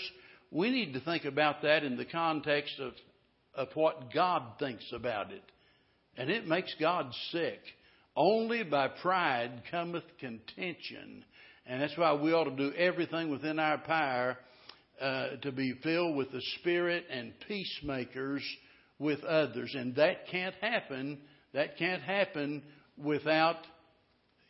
We 0.51 0.70
need 0.70 0.93
to 0.93 0.99
think 0.99 1.26
about 1.26 1.64
that 1.64 1.84
in 1.84 1.97
the 1.97 2.06
context 2.06 2.80
of, 2.80 2.93
of 3.56 3.70
what 3.74 4.14
God 4.14 4.43
thinks 4.60 4.86
about 4.93 5.32
it. 5.32 5.41
And 6.16 6.30
it 6.30 6.47
makes 6.47 6.76
God 6.80 7.12
sick. 7.32 7.60
Only 8.16 8.64
by 8.64 8.89
pride 8.89 9.64
cometh 9.72 10.03
contention. 10.20 11.26
And 11.66 11.82
that's 11.82 11.97
why 11.97 12.14
we 12.14 12.34
ought 12.34 12.45
to 12.45 12.55
do 12.55 12.74
everything 12.74 13.30
within 13.30 13.57
our 13.57 13.78
power 13.80 14.38
uh, 15.01 15.38
to 15.41 15.51
be 15.51 15.74
filled 15.82 16.16
with 16.16 16.32
the 16.32 16.41
Spirit 16.59 17.05
and 17.09 17.34
peacemakers 17.47 18.43
with 18.99 19.24
others. 19.24 19.74
And 19.78 19.95
that 19.95 20.28
can't 20.30 20.55
happen. 20.55 21.20
That 21.53 21.78
can't 21.78 22.01
happen 22.03 22.64
without 22.97 23.57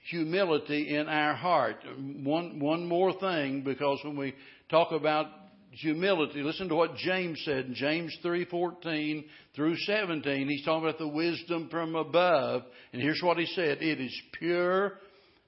humility 0.10 0.96
in 0.96 1.08
our 1.08 1.34
heart. 1.34 1.78
One, 1.98 2.60
one 2.60 2.86
more 2.86 3.14
thing, 3.18 3.64
because 3.64 4.00
when 4.04 4.18
we 4.18 4.34
talk 4.70 4.92
about 4.92 5.28
humility, 5.74 6.42
listen 6.42 6.70
to 6.70 6.76
what 6.76 6.96
James 6.96 7.42
said 7.46 7.66
in 7.66 7.76
James 7.76 8.16
3:14 8.24 9.26
through 9.56 9.78
17. 9.78 10.48
He's 10.48 10.64
talking 10.64 10.88
about 10.88 11.00
the 11.00 11.08
wisdom 11.08 11.70
from 11.70 11.96
above, 11.96 12.64
and 12.92 13.02
here's 13.02 13.22
what 13.22 13.38
he 13.38 13.46
said: 13.48 13.82
It 13.82 14.00
is 14.00 14.22
pure 14.34 15.00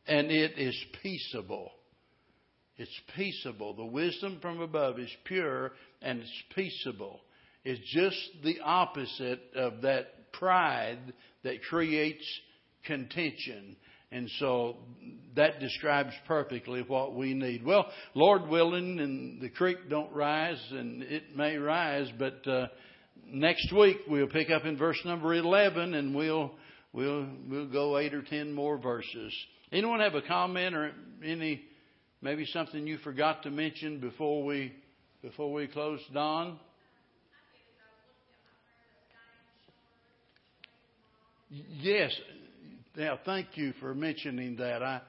and 0.08 0.32
it 0.32 0.58
is 0.58 0.76
peaceable. 1.02 1.72
It's 2.78 3.02
peaceable. 3.16 3.74
The 3.74 3.86
wisdom 3.86 4.40
from 4.42 4.60
above 4.62 5.00
is 5.00 5.12
pure 5.24 5.72
and 6.02 6.20
it's 6.20 6.44
peaceable. 6.54 7.22
It's 7.64 7.82
just 7.92 8.44
the 8.44 8.60
opposite 8.62 9.42
of 9.56 9.82
that 9.82 10.32
pride 10.34 11.14
that 11.44 11.64
creates 11.64 12.26
contention. 12.86 13.78
And 14.12 14.30
so 14.40 14.78
that 15.36 15.60
describes 15.60 16.14
perfectly 16.28 16.82
what 16.82 17.16
we 17.16 17.34
need. 17.34 17.66
Well, 17.66 17.86
Lord 18.14 18.48
willing, 18.48 19.00
and 19.00 19.42
the 19.42 19.50
creek 19.50 19.90
don't 19.90 20.12
rise, 20.14 20.62
and 20.72 21.04
it 21.04 21.36
may 21.36 21.58
rise, 21.58 22.10
but 22.18 22.48
uh, 22.48 22.68
next 23.28 23.72
week 23.74 23.98
we'll 24.08 24.28
pick 24.28 24.50
up 24.50 24.66
in 24.66 24.78
verse 24.78 25.00
number 25.06 25.34
11, 25.34 25.94
and 25.94 26.16
we'll 26.16 26.52
we'll 26.94 27.28
we'll 27.50 27.68
go 27.68 27.98
eight 27.98 28.14
or 28.14 28.22
ten 28.22 28.54
more 28.54 28.78
verses. 28.78 29.34
Anyone 29.72 30.00
have 30.00 30.16
a 30.16 30.22
comment 30.22 30.76
or 30.76 30.92
any 31.24 31.62
maybe 32.22 32.46
something 32.46 32.88
you 32.88 32.98
forgot 33.00 33.44
to 33.44 33.52
mention 33.52 34.00
before 34.00 34.44
we 34.44 34.74
before 35.22 35.52
we 35.52 35.68
close, 35.68 36.00
Don? 36.14 36.60
Yes. 41.50 42.12
Yeah, 42.98 43.18
thank 43.26 43.58
you 43.58 43.74
for 43.80 43.94
mentioning 43.94 44.56
that. 44.58 44.82
I, 44.82 45.02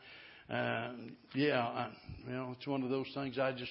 uh, 0.53 0.91
yeah, 1.35 1.61
I, 1.61 1.89
you 2.27 2.33
know, 2.35 2.55
it's 2.57 2.67
one 2.67 2.83
of 2.83 2.91
those 2.91 3.07
things 3.15 3.39
I 3.39 3.53
just 3.53 3.65